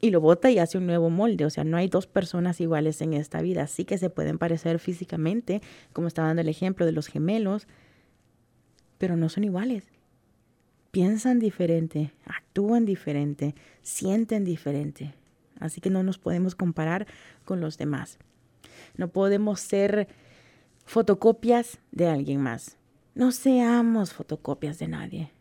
y 0.00 0.10
lo 0.10 0.20
bota 0.20 0.50
y 0.50 0.58
hace 0.58 0.78
un 0.78 0.86
nuevo 0.86 1.10
molde. 1.10 1.44
O 1.44 1.50
sea, 1.50 1.64
no 1.64 1.76
hay 1.76 1.88
dos 1.88 2.06
personas 2.06 2.60
iguales 2.60 3.00
en 3.00 3.14
esta 3.14 3.42
vida. 3.42 3.66
Sí 3.66 3.84
que 3.84 3.98
se 3.98 4.10
pueden 4.10 4.38
parecer 4.38 4.78
físicamente, 4.78 5.60
como 5.92 6.08
estaba 6.08 6.28
dando 6.28 6.42
el 6.42 6.48
ejemplo 6.48 6.86
de 6.86 6.92
los 6.92 7.08
gemelos, 7.08 7.66
pero 8.98 9.16
no 9.16 9.28
son 9.28 9.44
iguales. 9.44 9.84
Piensan 10.90 11.38
diferente, 11.38 12.12
actúan 12.24 12.86
diferente, 12.86 13.54
sienten 13.82 14.44
diferente. 14.44 15.14
Así 15.60 15.80
que 15.80 15.90
no 15.90 16.02
nos 16.02 16.18
podemos 16.18 16.54
comparar 16.54 17.06
con 17.44 17.60
los 17.60 17.78
demás. 17.78 18.18
No 18.96 19.08
podemos 19.08 19.60
ser 19.60 20.08
fotocopias 20.84 21.78
de 21.92 22.08
alguien 22.08 22.40
más. 22.40 22.76
No 23.14 23.32
seamos 23.32 24.12
fotocopias 24.12 24.78
de 24.78 24.88
nadie. 24.88 25.32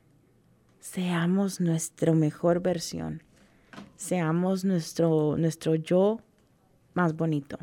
Seamos 0.79 1.59
nuestra 1.59 2.13
mejor 2.13 2.61
versión. 2.61 3.23
Seamos 3.95 4.65
nuestro, 4.65 5.37
nuestro 5.37 5.75
yo 5.75 6.19
más 6.93 7.15
bonito. 7.15 7.57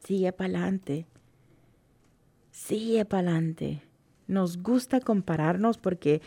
Sigue 0.00 0.32
para 0.32 0.48
adelante. 0.50 1.06
Sigue 2.50 3.04
para 3.04 3.30
adelante. 3.30 3.82
Nos 4.26 4.62
gusta 4.62 5.00
compararnos 5.00 5.78
porque 5.78 6.20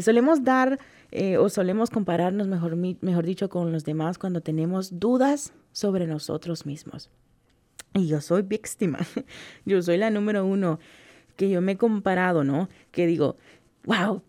solemos 0.00 0.42
dar 0.42 0.78
eh, 1.10 1.36
o 1.36 1.50
solemos 1.50 1.90
compararnos, 1.90 2.48
mejor, 2.48 2.76
mejor 2.76 3.26
dicho, 3.26 3.50
con 3.50 3.72
los 3.72 3.84
demás 3.84 4.16
cuando 4.16 4.40
tenemos 4.40 4.98
dudas 4.98 5.52
sobre 5.72 6.06
nosotros 6.06 6.64
mismos. 6.64 7.10
Y 7.94 8.06
yo 8.06 8.20
soy 8.20 8.42
víctima. 8.42 8.98
Yo 9.64 9.82
soy 9.82 9.98
la 9.98 10.10
número 10.10 10.46
uno 10.46 10.78
que 11.36 11.50
yo 11.50 11.60
me 11.60 11.72
he 11.72 11.76
comparado, 11.76 12.44
¿no? 12.44 12.68
Que 12.90 13.06
digo, 13.06 13.36
wow, 13.84 14.22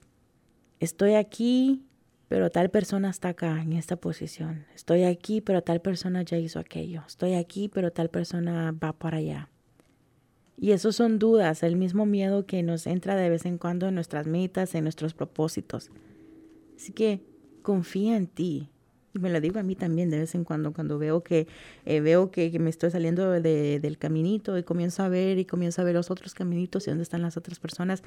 estoy 0.80 1.14
aquí, 1.14 1.86
pero 2.28 2.50
tal 2.50 2.70
persona 2.70 3.10
está 3.10 3.30
acá, 3.30 3.62
en 3.62 3.74
esta 3.74 3.96
posición. 3.96 4.66
Estoy 4.74 5.04
aquí, 5.04 5.42
pero 5.42 5.62
tal 5.62 5.82
persona 5.82 6.24
ya 6.24 6.38
hizo 6.38 6.60
aquello. 6.60 7.04
Estoy 7.06 7.36
aquí, 7.36 7.70
pero 7.70 7.92
tal 7.92 8.10
persona 8.10 8.72
va 8.72 8.94
para 8.94 9.18
allá. 9.18 9.50
Y 10.58 10.72
eso 10.72 10.92
son 10.92 11.20
dudas, 11.20 11.64
el 11.64 11.76
mismo 11.76 12.06
miedo 12.06 12.46
que 12.46 12.64
nos 12.64 12.88
entra 12.88 13.16
de 13.16 13.30
vez 13.30 13.46
en 13.46 13.58
cuando 13.58 13.88
en 13.88 13.96
nuestras 13.96 14.28
metas, 14.28 14.76
en 14.76 14.84
nuestros 14.84 15.14
propósitos. 15.14 15.92
Así 16.76 16.94
que 16.94 17.22
confía 17.62 18.16
en 18.16 18.28
ti, 18.28 18.70
y 19.14 19.20
me 19.20 19.30
lo 19.30 19.40
digo 19.40 19.60
a 19.60 19.64
mí 19.64 19.76
también 19.76 20.10
de 20.10 20.20
vez 20.20 20.34
en 20.36 20.44
cuando, 20.44 20.74
cuando 20.74 20.98
veo 20.98 21.24
que, 21.24 21.48
eh, 21.86 22.02
veo 22.02 22.32
que, 22.32 22.58
me 22.60 22.70
estoy 22.70 22.90
saliendo 22.90 23.30
de, 23.32 23.80
del 23.80 23.98
caminito 23.98 24.58
y 24.58 24.64
comienzo 24.64 25.04
a 25.04 25.10
ver 25.10 25.38
y 25.38 25.46
comienzo 25.46 25.82
a 25.82 25.86
ver 25.86 25.94
los 25.94 26.10
otros 26.10 26.34
caminitos 26.34 26.88
y 26.88 26.92
dónde 26.92 27.04
están 27.04 27.22
las 27.22 27.38
otras 27.38 27.60
personas. 27.60 28.04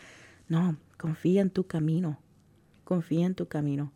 No, 0.49 0.77
confía 0.99 1.43
en 1.43 1.51
tu 1.51 1.65
camino, 1.65 2.19
confía 2.85 3.27
en 3.27 3.35
tu 3.35 3.47
camino. 3.47 3.93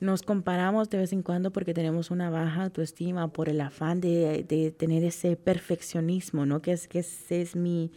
Nos 0.00 0.22
comparamos 0.22 0.88
de 0.90 0.98
vez 0.98 1.12
en 1.12 1.22
cuando 1.22 1.50
porque 1.50 1.74
tenemos 1.74 2.10
una 2.10 2.30
baja 2.30 2.64
autoestima 2.64 3.28
por 3.28 3.48
el 3.48 3.60
afán 3.60 4.00
de, 4.00 4.44
de 4.46 4.70
tener 4.70 5.04
ese 5.04 5.36
perfeccionismo, 5.36 6.46
¿no? 6.46 6.62
Que 6.62 6.72
es 6.72 6.86
que 6.86 7.00
ese 7.00 7.42
es 7.42 7.56
mi, 7.56 7.90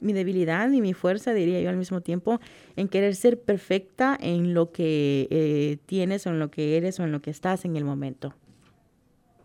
mi 0.00 0.12
debilidad 0.12 0.70
y 0.70 0.80
mi 0.80 0.94
fuerza, 0.94 1.32
diría 1.32 1.60
yo 1.60 1.70
al 1.70 1.76
mismo 1.76 2.00
tiempo, 2.00 2.40
en 2.76 2.88
querer 2.88 3.14
ser 3.14 3.40
perfecta 3.40 4.16
en 4.20 4.54
lo 4.54 4.72
que 4.72 5.28
eh, 5.30 5.78
tienes 5.86 6.26
o 6.26 6.30
en 6.30 6.38
lo 6.38 6.50
que 6.50 6.76
eres 6.76 7.00
o 7.00 7.04
en 7.04 7.12
lo 7.12 7.20
que 7.20 7.30
estás 7.30 7.64
en 7.64 7.76
el 7.76 7.84
momento. 7.84 8.34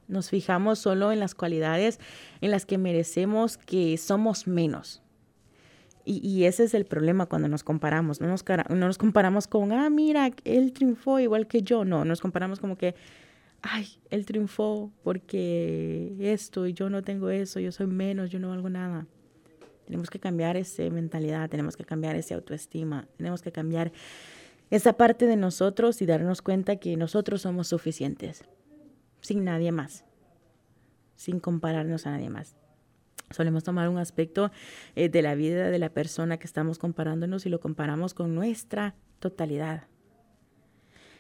Nos 0.08 0.30
fijamos 0.30 0.80
solo 0.80 1.12
en 1.12 1.20
las 1.20 1.34
cualidades 1.34 2.00
en 2.42 2.52
las 2.52 2.66
que 2.66 2.78
merecemos 2.78 3.58
que 3.58 3.98
somos 3.98 4.48
menos. 4.48 5.02
Y, 6.08 6.44
ese 6.44 6.66
es 6.66 6.76
el 6.76 6.86
problema 6.86 7.26
cuando 7.26 7.48
nos 7.48 7.64
comparamos. 7.64 8.22
No 8.22 8.28
nos, 8.28 8.46
no 8.70 8.76
nos 8.76 9.00
comparamos 9.00 9.48
con, 9.48 9.72
ah, 9.72 9.90
mira, 9.90 10.30
él 10.44 10.72
triunfó 10.72 11.20
igual 11.20 11.48
que 11.48 11.64
yo. 11.64 11.84
No, 11.84 12.06
nos 12.06 12.22
comparamos 12.22 12.60
como 12.60 12.78
que, 12.78 12.94
ay, 13.64 13.88
él 14.12 14.24
triunfó 14.28 14.92
porque 15.04 16.16
esto 16.20 16.68
y 16.68 16.74
yo 16.74 16.92
no 16.92 17.02
tengo 17.02 17.32
eso, 17.32 17.60
yo 17.60 17.72
soy 17.72 17.88
menos, 17.88 18.30
yo 18.30 18.40
no 18.40 18.50
valgo 18.50 18.70
nada. 18.70 19.08
Tenemos 19.86 20.10
que 20.10 20.20
cambiar 20.20 20.58
esa 20.58 20.84
mentalidad, 20.90 21.50
tenemos 21.50 21.78
que 21.78 21.86
cambiar 21.86 22.16
esa 22.16 22.36
autoestima, 22.36 23.08
tenemos 23.18 23.42
que 23.42 23.52
cambiar 23.52 23.92
esa 24.72 24.94
parte 24.94 25.28
de 25.28 25.36
nosotros 25.36 26.02
y 26.02 26.06
darnos 26.06 26.42
cuenta 26.42 26.78
que 26.78 26.98
nosotros 26.98 27.44
somos 27.44 27.68
suficientes, 27.68 28.44
sin 29.22 29.44
nadie 29.44 29.72
más, 29.72 30.04
sin 31.16 31.40
compararnos 31.40 32.08
a 32.08 32.12
nadie 32.12 32.30
más. 32.30 32.56
Solemos 33.32 33.64
tomar 33.64 33.90
un 33.90 33.98
aspecto 33.98 34.52
eh, 34.96 35.10
de 35.10 35.22
la 35.22 35.36
vida 35.36 35.70
de 35.70 35.80
la 35.80 35.90
persona 35.90 36.38
que 36.38 36.46
estamos 36.46 36.78
comparándonos 36.78 37.46
y 37.46 37.50
lo 37.50 37.60
comparamos 37.60 38.14
con 38.14 38.36
nuestra 38.36 38.96
totalidad. 39.20 39.88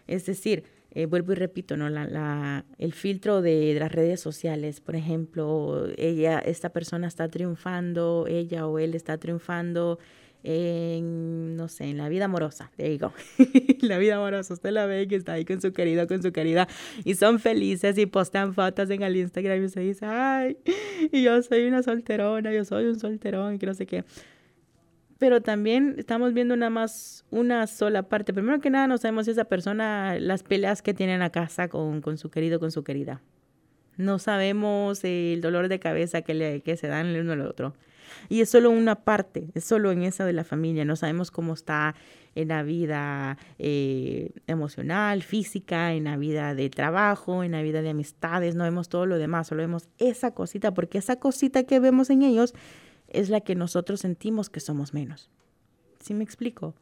Es 0.08 0.25
decir, 0.25 0.65
eh, 0.95 1.08
vuelvo 1.08 1.34
y 1.34 1.36
repito, 1.36 1.75
¿no? 1.75 1.89
La, 1.89 2.05
la, 2.05 2.63
el 2.77 2.93
filtro 2.93 3.41
de, 3.41 3.75
las 3.77 3.91
redes 3.91 4.21
sociales, 4.21 4.79
por 4.79 4.95
ejemplo, 4.95 5.88
ella, 5.97 6.39
esta 6.39 6.69
persona 6.69 7.08
está 7.08 7.27
triunfando, 7.27 8.25
ella 8.29 8.65
o 8.65 8.79
él 8.79 8.95
está 8.95 9.17
triunfando 9.17 9.99
en, 10.43 11.58
no 11.58 11.67
sé, 11.67 11.86
en 11.86 11.97
la 11.97 12.08
vida 12.08 12.25
amorosa, 12.25 12.71
digo, 12.77 13.12
la 13.81 13.97
vida 13.97 14.15
amorosa, 14.15 14.53
usted 14.53 14.71
la 14.71 14.86
ve 14.86 15.05
que 15.10 15.17
está 15.17 15.34
ahí 15.34 15.43
con 15.43 15.60
su 15.60 15.73
querido, 15.73 16.08
con 16.08 16.23
su 16.23 16.31
querida, 16.31 16.67
y 17.03 17.15
son 17.15 17.39
felices 17.39 17.97
y 17.97 18.05
postan 18.05 18.53
fotos 18.53 18.89
en 18.89 19.03
el 19.03 19.17
Instagram 19.17 19.65
y 19.65 19.69
se 19.69 19.81
dice, 19.81 20.05
ay, 20.05 20.58
y 21.12 21.23
yo 21.23 21.43
soy 21.43 21.67
una 21.67 21.84
solterona, 21.84 22.53
yo 22.53 22.63
soy 22.63 22.86
un 22.86 22.97
solterón, 22.97 23.55
y 23.55 23.60
que 23.60 23.65
no 23.65 23.73
sé 23.73 23.86
qué 23.86 24.05
pero 25.17 25.41
también 25.41 25.95
estamos 25.97 26.34
viendo 26.34 26.56
nada 26.56 26.69
más 26.69 27.25
una 27.32 27.67
sola 27.67 28.04
parte. 28.04 28.34
Primero 28.34 28.60
que 28.60 28.69
nada, 28.69 28.88
no 28.88 28.97
sabemos 28.97 29.25
si 29.25 29.32
esa 29.32 29.45
persona, 29.45 30.17
las 30.19 30.43
peleas 30.43 30.82
que 30.82 30.93
tiene 30.93 31.13
en 31.13 31.19
la 31.19 31.30
casa 31.30 31.69
con, 31.69 32.01
con 32.01 32.17
su 32.17 32.30
querido, 32.30 32.60
con 32.60 32.71
su 32.71 32.84
querida. 32.84 33.21
No 33.97 34.19
sabemos 34.19 35.04
el 35.04 35.39
dolor 35.41 35.69
de 35.69 35.80
cabeza 35.80 36.21
que, 36.21 36.34
le, 36.34 36.62
que 36.62 36.75
se 36.75 36.88
dan 36.88 37.08
el 37.08 37.21
uno 37.21 37.34
al 37.34 37.41
otro. 37.41 37.75
Y 38.30 38.41
es 38.41 38.49
solo 38.49 38.69
una 38.71 38.95
parte, 38.95 39.49
es 39.54 39.63
solo 39.63 39.91
en 39.91 40.04
esa 40.04 40.25
de 40.25 40.34
la 40.34 40.43
familia. 40.43 40.84
No 40.84 40.95
sabemos 40.95 41.32
cómo 41.32 41.54
está 41.54 41.95
en 42.36 42.49
la 42.49 42.63
vida 42.63 43.38
eh, 43.58 44.32
emocional, 44.47 45.23
física, 45.23 45.93
en 45.93 46.06
la 46.06 46.17
vida 46.17 46.54
de 46.56 46.69
trabajo, 46.69 47.43
en 47.43 47.54
la 47.54 47.62
vida 47.62 47.82
de 47.82 47.89
amistades. 47.89 48.56
No 48.56 48.65
vemos 48.65 48.89
todo 48.89 49.06
lo 49.06 49.17
demás, 49.17 49.47
solo 49.47 49.62
vemos 49.62 49.88
esa 49.97 50.32
cosita, 50.32 50.73
porque 50.73 50.97
esa 50.97 51.17
cosita 51.17 51.63
que 51.63 51.80
vemos 51.80 52.10
en 52.10 52.23
ellos 52.23 52.54
es 53.07 53.29
la 53.29 53.41
que 53.41 53.55
nosotros 53.55 54.01
sentimos 54.01 54.49
que 54.49 54.59
somos 54.59 54.93
menos. 54.93 55.29
¿Sí 55.99 56.13
me 56.13 56.23
explico? 56.23 56.75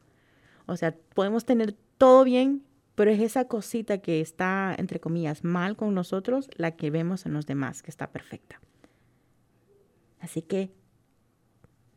O 0.66 0.76
sea, 0.76 0.96
podemos 1.14 1.44
tener 1.44 1.74
todo 1.98 2.24
bien, 2.24 2.62
pero 2.94 3.10
es 3.10 3.20
esa 3.20 3.46
cosita 3.46 3.98
que 3.98 4.20
está, 4.20 4.74
entre 4.76 5.00
comillas, 5.00 5.44
mal 5.44 5.76
con 5.76 5.94
nosotros, 5.94 6.48
la 6.56 6.72
que 6.72 6.90
vemos 6.90 7.26
en 7.26 7.32
los 7.32 7.46
demás, 7.46 7.82
que 7.82 7.90
está 7.90 8.10
perfecta. 8.12 8.60
Así 10.20 10.42
que 10.42 10.70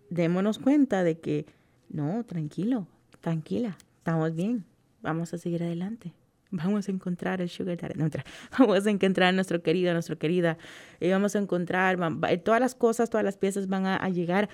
démonos 0.09 0.59
cuenta 0.59 1.03
de 1.03 1.19
que, 1.19 1.45
no, 1.89 2.23
tranquilo, 2.25 2.87
tranquila, 3.21 3.77
estamos 3.97 4.35
bien, 4.35 4.65
vamos 5.01 5.33
a 5.33 5.37
seguir 5.37 5.63
adelante. 5.63 6.13
Vamos 6.51 6.87
a 6.87 6.91
encontrar 6.91 7.41
el 7.41 7.49
sugar 7.49 7.77
daddy. 7.77 7.95
No, 7.95 8.09
vamos 8.59 8.85
a 8.85 8.89
encontrar 8.89 9.29
a 9.29 9.31
nuestro 9.31 9.61
querido, 9.61 9.91
a 9.91 9.93
nuestra 9.93 10.15
querida. 10.15 10.57
Y 10.99 11.09
vamos 11.09 11.35
a 11.35 11.39
encontrar, 11.39 11.97
todas 12.43 12.61
las 12.61 12.75
cosas, 12.75 13.09
todas 13.09 13.25
las 13.25 13.37
piezas 13.37 13.67
van 13.67 13.85
a, 13.85 14.09
llegar 14.09 14.49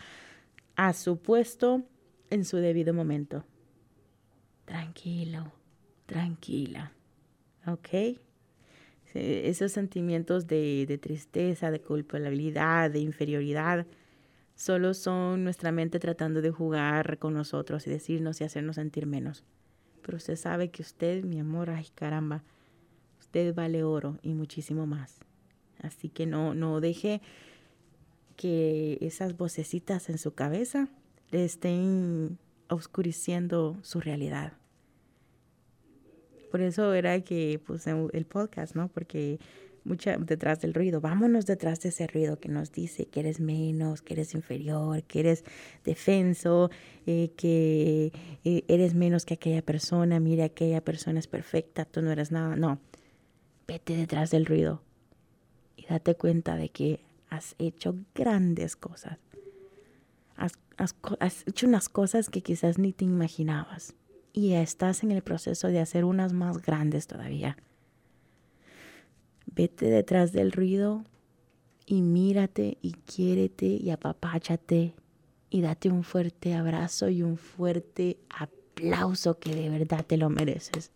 a 0.75 0.93
su 0.93 1.21
puesto 1.21 1.84
en 2.29 2.45
su 2.45 2.58
debido 2.58 2.93
momento. 2.93 3.45
Tranquilo, 4.65 5.51
tranquila. 6.06 6.91
¿Ok? 7.67 8.19
esos 9.13 9.71
sentimientos 9.71 10.47
de, 10.47 10.86
de 10.88 10.97
tristeza, 10.97 11.69
de 11.69 11.79
culpabilidad, 11.79 12.89
de 12.89 12.97
inferioridad, 12.97 13.86
solo 14.56 14.95
son 14.95 15.43
nuestra 15.43 15.71
mente 15.71 15.99
tratando 15.99 16.41
de 16.41 16.49
jugar 16.49 17.19
con 17.19 17.36
nosotros 17.36 17.86
y 17.86 17.91
decirnos 17.91 18.41
y 18.41 18.43
hacernos 18.43 18.77
sentir 18.77 19.06
menos. 19.06 19.43
Pero 20.06 20.18
usted 20.18 20.36
sabe 20.36 20.70
que 20.70 20.82
usted, 20.82 21.24
mi 21.24 21.39
amor, 21.39 21.70
ay 21.70 21.88
caramba, 21.96 22.44
usted 23.20 23.54
vale 23.56 23.84
oro 23.84 24.20
y 24.22 24.34
muchísimo 24.34 24.86
más. 24.86 25.20
Así 25.82 26.10
que 26.10 26.26
no, 26.26 26.54
no 26.54 26.80
deje 26.82 27.22
que 28.36 28.98
esas 29.02 29.38
vocecitas 29.38 30.10
en 30.10 30.18
su 30.18 30.34
cabeza 30.34 30.88
le 31.32 31.46
estén 31.46 32.38
oscureciendo 32.70 33.78
su 33.82 34.00
realidad. 34.00 34.54
Por 36.52 36.62
eso 36.62 36.94
era 36.94 37.20
que 37.22 37.60
puse 37.66 37.92
el 38.13 38.26
podcast, 38.26 38.76
¿no? 38.76 38.88
Porque 38.88 39.39
mucha 39.86 40.17
detrás 40.17 40.62
del 40.62 40.74
ruido, 40.74 41.02
vámonos 41.02 41.46
detrás 41.46 41.82
de 41.82 41.89
ese 41.89 42.08
ruido 42.08 42.39
que 42.39 42.50
nos 42.50 42.72
dice 42.72 43.06
que 43.06 43.19
eres 43.19 43.39
menos, 43.39 44.02
que 44.02 44.13
eres 44.13 44.34
inferior, 44.34 45.04
que 45.04 45.19
eres 45.22 45.43
defenso, 45.84 46.69
eh, 47.06 47.32
que 47.36 48.12
eh, 48.43 48.63
eres 48.67 48.93
menos 48.93 49.26
que 49.26 49.36
aquella 49.36 49.62
persona, 49.62 50.19
mira, 50.19 50.46
aquella 50.46 50.82
persona 50.82 51.19
es 51.19 51.28
perfecta, 51.28 51.86
tú 51.86 52.02
no 52.02 52.12
eres 52.12 52.32
nada. 52.32 52.56
No, 52.56 52.80
vete 53.67 53.96
detrás 53.96 54.32
del 54.32 54.46
ruido 54.46 54.82
y 55.76 55.86
date 55.86 56.15
cuenta 56.15 56.56
de 56.56 56.69
que 56.69 57.00
has 57.30 57.56
hecho 57.60 57.96
grandes 58.13 58.76
cosas. 58.76 59.17
has 60.38 61.48
hecho 61.48 61.67
unas 61.67 61.89
cosas 61.89 62.30
que 62.30 62.41
quizás 62.41 62.78
ni 62.78 62.93
te 62.93 63.06
imaginabas 63.06 63.96
y 64.34 64.54
estás 64.54 65.04
en 65.04 65.12
el 65.12 65.22
proceso 65.22 65.67
de 65.67 65.80
hacer 65.80 66.06
unas 66.06 66.34
más 66.34 66.62
grandes 66.62 67.08
todavía. 67.08 67.56
Vete 69.56 69.86
detrás 69.86 70.32
del 70.32 70.52
ruido 70.52 71.04
y 71.86 72.02
mírate 72.02 72.80
y 72.82 72.94
quiérete 72.94 73.68
y 73.68 73.92
apapáchate 73.92 74.96
y 75.52 75.62
date 75.62 75.89
un 75.89 76.04
fuerte 76.04 76.56
abrazo 76.56 77.08
y 77.10 77.22
un 77.22 77.38
fuerte 77.38 78.18
aplauso 78.30 79.38
que 79.38 79.54
de 79.54 79.70
verdad 79.70 80.04
te 80.08 80.18
lo 80.18 80.32
mereces. 80.32 80.92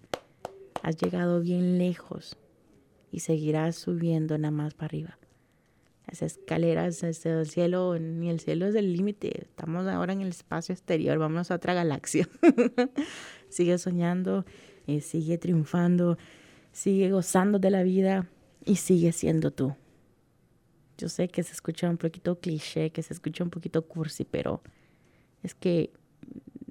Has 0.82 0.98
llegado 0.98 1.39
bien 1.41 1.78
lejos 1.78 2.36
y 3.12 3.20
seguirás 3.20 3.76
subiendo 3.76 4.39
nada 4.39 4.52
más 4.52 4.74
para 4.74 4.88
arriba. 4.88 5.20
Las 6.08 6.24
escaleras 6.24 7.04
hacia 7.04 7.39
el 7.39 7.48
cielo, 7.48 8.00
ni 8.00 8.32
el 8.32 8.39
cielo 8.39 8.65
es 8.65 8.74
el 8.74 8.91
límite. 8.93 9.43
Estamos 9.43 9.86
ahora 9.86 10.13
en 10.13 10.22
el 10.22 10.30
espacio 10.30 10.74
exterior, 10.74 11.20
vamos 11.20 11.52
a 11.52 11.56
otra 11.56 11.76
galaxia. 11.76 12.28
sigue 13.50 13.78
soñando, 13.78 14.46
eh, 14.88 15.02
sigue 15.02 15.38
triunfando, 15.38 16.17
sigue 16.72 17.12
gozando 17.12 17.60
de 17.60 17.70
la 17.70 17.84
vida 17.84 18.28
y 18.67 18.75
sigue 18.75 19.12
siendo 19.12 19.51
tú. 19.51 19.75
Yo 20.97 21.10
sé 21.10 21.27
que 21.27 21.43
se 21.43 21.53
escucha 21.53 21.89
un 21.89 21.97
poquito 21.97 22.39
cliché, 22.39 22.91
que 22.91 23.01
se 23.03 23.13
escucha 23.13 23.43
un 23.43 23.49
poquito 23.49 23.88
cursi, 23.88 24.25
pero 24.25 24.62
es 25.43 25.56
que 25.56 25.91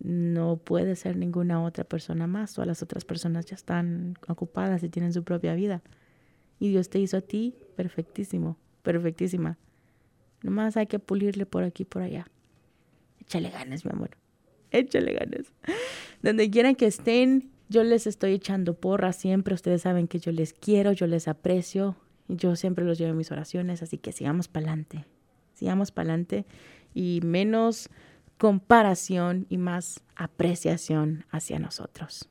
no 0.02 0.56
puede 0.56 0.94
ser 0.96 1.16
ninguna 1.16 1.62
otra 1.62 1.85
persona 1.85 2.26
más. 2.26 2.54
Todas 2.54 2.68
las 2.68 2.82
otras 2.82 3.04
personas 3.04 3.46
ya 3.46 3.54
están 3.54 4.14
ocupadas 4.28 4.82
y 4.82 4.88
tienen 4.88 5.12
su 5.12 5.24
propia 5.24 5.54
vida. 5.54 5.82
Y 6.61 6.68
Dios 6.70 6.88
te 6.88 6.98
hizo 6.98 7.16
a 7.16 7.20
ti 7.20 7.54
perfectísimo 7.76 8.56
perfectísima. 8.87 9.59
Nomás 10.42 10.76
hay 10.76 10.87
que 10.87 11.00
pulirle 11.00 11.44
por 11.44 11.64
aquí 11.64 11.82
y 11.82 11.87
por 11.87 12.02
allá. 12.02 12.28
Échale 13.20 13.50
ganas, 13.50 13.85
mi 13.85 13.90
amor. 13.90 14.11
Échale 14.70 15.12
ganas. 15.12 15.52
Donde 16.22 16.48
quieran 16.48 16.76
que 16.76 16.87
estén, 16.87 17.50
yo 17.68 17.83
les 17.83 18.07
estoy 18.07 18.33
echando 18.33 18.74
porra 18.74 19.12
siempre. 19.12 19.55
Ustedes 19.55 19.83
saben 19.83 20.09
que 20.09 20.18
yo 20.18 20.33
les 20.33 20.52
quiero, 20.52 20.92
yo 20.92 21.07
les 21.07 21.29
aprecio. 21.29 21.96
Yo 22.29 22.57
siempre 22.57 22.85
los 22.85 22.98
llevo 22.98 23.11
en 23.11 23.16
mis 23.16 23.31
oraciones, 23.31 23.83
así 23.83 23.98
que 23.98 24.12
sigamos 24.12 24.48
para 24.48 24.66
adelante. 24.66 25.05
Sigamos 25.55 25.90
para 25.90 26.11
adelante 26.11 26.44
y 26.94 27.20
menos 27.24 27.88
comparación 28.38 29.46
y 29.48 29.59
más 29.59 30.02
apreciación 30.16 31.24
hacia 31.31 31.59
nosotros. 31.59 32.29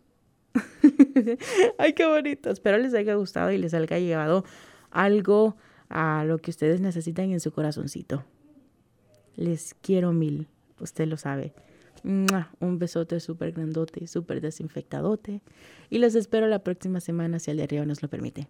Ay, 1.78 1.94
qué 1.94 2.06
bonito. 2.06 2.50
Espero 2.50 2.78
les 2.78 2.94
haya 2.94 3.16
gustado 3.16 3.52
y 3.52 3.58
les 3.58 3.74
haya 3.74 4.00
llevado 4.00 4.46
algo 4.92 5.58
a 5.90 6.24
lo 6.26 6.38
que 6.40 6.52
ustedes 6.52 6.82
necesitan 6.82 7.32
en 7.32 7.40
su 7.40 7.52
corazoncito. 7.52 8.24
Les 9.36 9.76
quiero 9.82 10.14
mil, 10.14 10.48
usted 10.80 11.08
lo 11.08 11.18
sabe. 11.18 11.54
Un 12.06 12.78
besote 12.78 13.20
súper 13.20 13.52
grandote, 13.52 14.06
súper 14.06 14.40
desinfectadote. 14.40 15.42
Y 15.90 15.98
los 15.98 16.14
espero 16.14 16.48
la 16.48 16.60
próxima 16.60 17.00
semana 17.00 17.40
si 17.40 17.50
el 17.52 17.58
de 17.58 17.64
arriba 17.64 17.86
nos 17.86 18.04
lo 18.04 18.10
permite. 18.10 18.48